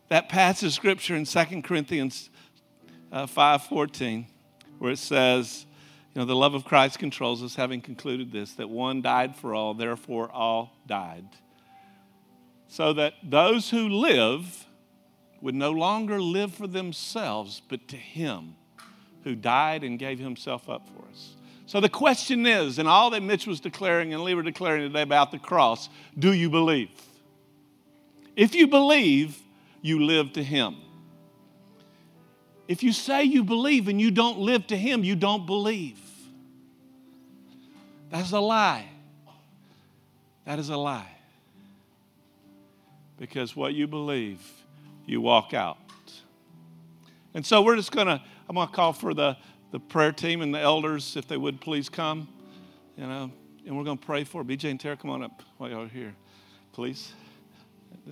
[0.08, 2.30] that passage of scripture in 2 Corinthians
[3.10, 4.26] uh, 5.14
[4.82, 5.64] where it says,
[6.12, 9.54] you know, the love of Christ controls us, having concluded this, that one died for
[9.54, 11.24] all, therefore all died.
[12.66, 14.66] So that those who live
[15.40, 18.56] would no longer live for themselves, but to Him
[19.22, 21.36] who died and gave Himself up for us.
[21.66, 25.02] So the question is, and all that Mitch was declaring and Lee were declaring today
[25.02, 26.90] about the cross, do you believe?
[28.34, 29.38] If you believe,
[29.80, 30.74] you live to Him.
[32.68, 36.00] If you say you believe and you don't live to Him, you don't believe.
[38.10, 38.86] That's a lie.
[40.44, 41.08] That is a lie.
[43.18, 44.40] Because what you believe,
[45.06, 45.78] you walk out.
[47.34, 49.36] And so we're just going to, I'm going to call for the,
[49.70, 52.28] the prayer team and the elders, if they would please come,
[52.96, 53.30] you know,
[53.66, 54.96] and we're going to pray for BJ and Tara.
[54.96, 56.14] Come on up while y'all are here,
[56.72, 57.12] please.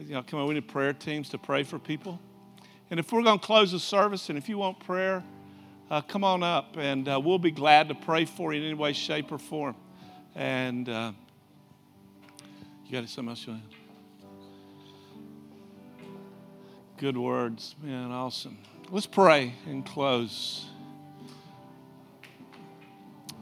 [0.06, 0.46] Y'all come on.
[0.46, 2.20] We need prayer teams to pray for people.
[2.90, 5.22] And if we're going to close the service, and if you want prayer,
[5.90, 8.74] uh, come on up, and uh, we'll be glad to pray for you in any
[8.74, 9.76] way, shape, or form.
[10.34, 11.12] And uh,
[12.86, 13.64] you got something else you want?
[16.96, 18.58] Good words, man, awesome.
[18.90, 20.66] Let's pray and close.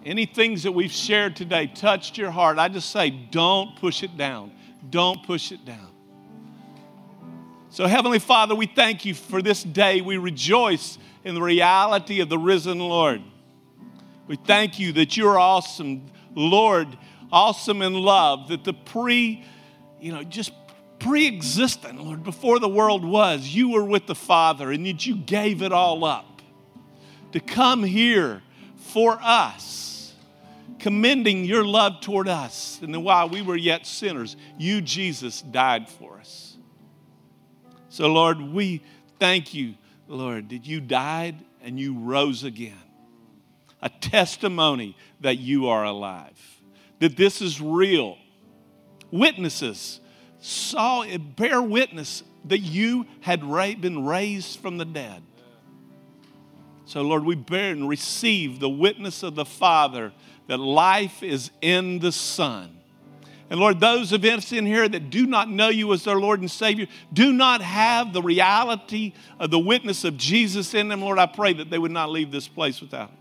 [0.04, 4.16] Any things that we've shared today touched your heart, I just say, don't push it
[4.16, 4.52] down.
[4.90, 5.88] Don't push it down.
[7.78, 10.00] So, Heavenly Father, we thank you for this day.
[10.00, 13.22] We rejoice in the reality of the risen Lord.
[14.26, 16.88] We thank you that you're awesome, Lord,
[17.30, 19.44] awesome in love, that the pre,
[20.00, 20.50] you know, just
[20.98, 25.14] pre existent, Lord, before the world was, you were with the Father and that you
[25.14, 26.42] gave it all up
[27.30, 28.42] to come here
[28.74, 30.14] for us,
[30.80, 32.80] commending your love toward us.
[32.82, 36.47] And then while we were yet sinners, you, Jesus, died for us.
[37.98, 38.80] So, Lord, we
[39.18, 39.74] thank you,
[40.06, 42.78] Lord, that you died and you rose again.
[43.82, 46.38] A testimony that you are alive,
[47.00, 48.16] that this is real.
[49.10, 49.98] Witnesses
[50.38, 53.40] saw it bear witness that you had
[53.80, 55.20] been raised from the dead.
[56.84, 60.12] So, Lord, we bear and receive the witness of the Father
[60.46, 62.77] that life is in the Son.
[63.50, 66.40] And Lord, those of us in here that do not know you as their Lord
[66.40, 71.18] and Savior, do not have the reality of the witness of Jesus in them, Lord,
[71.18, 73.14] I pray that they would not leave this place without it.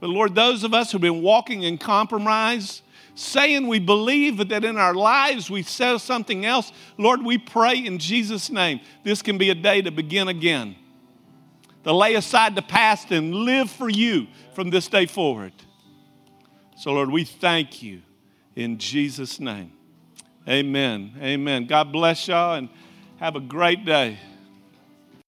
[0.00, 2.82] But Lord, those of us who've been walking in compromise,
[3.14, 7.76] saying we believe, but that in our lives we say something else, Lord, we pray
[7.76, 10.76] in Jesus' name this can be a day to begin again,
[11.84, 15.52] to lay aside the past and live for you from this day forward.
[16.76, 18.02] So, Lord, we thank you
[18.58, 19.72] in Jesus' name.
[20.48, 21.12] Amen.
[21.22, 21.66] Amen.
[21.66, 22.68] God bless y'all and
[23.18, 24.18] have a great day.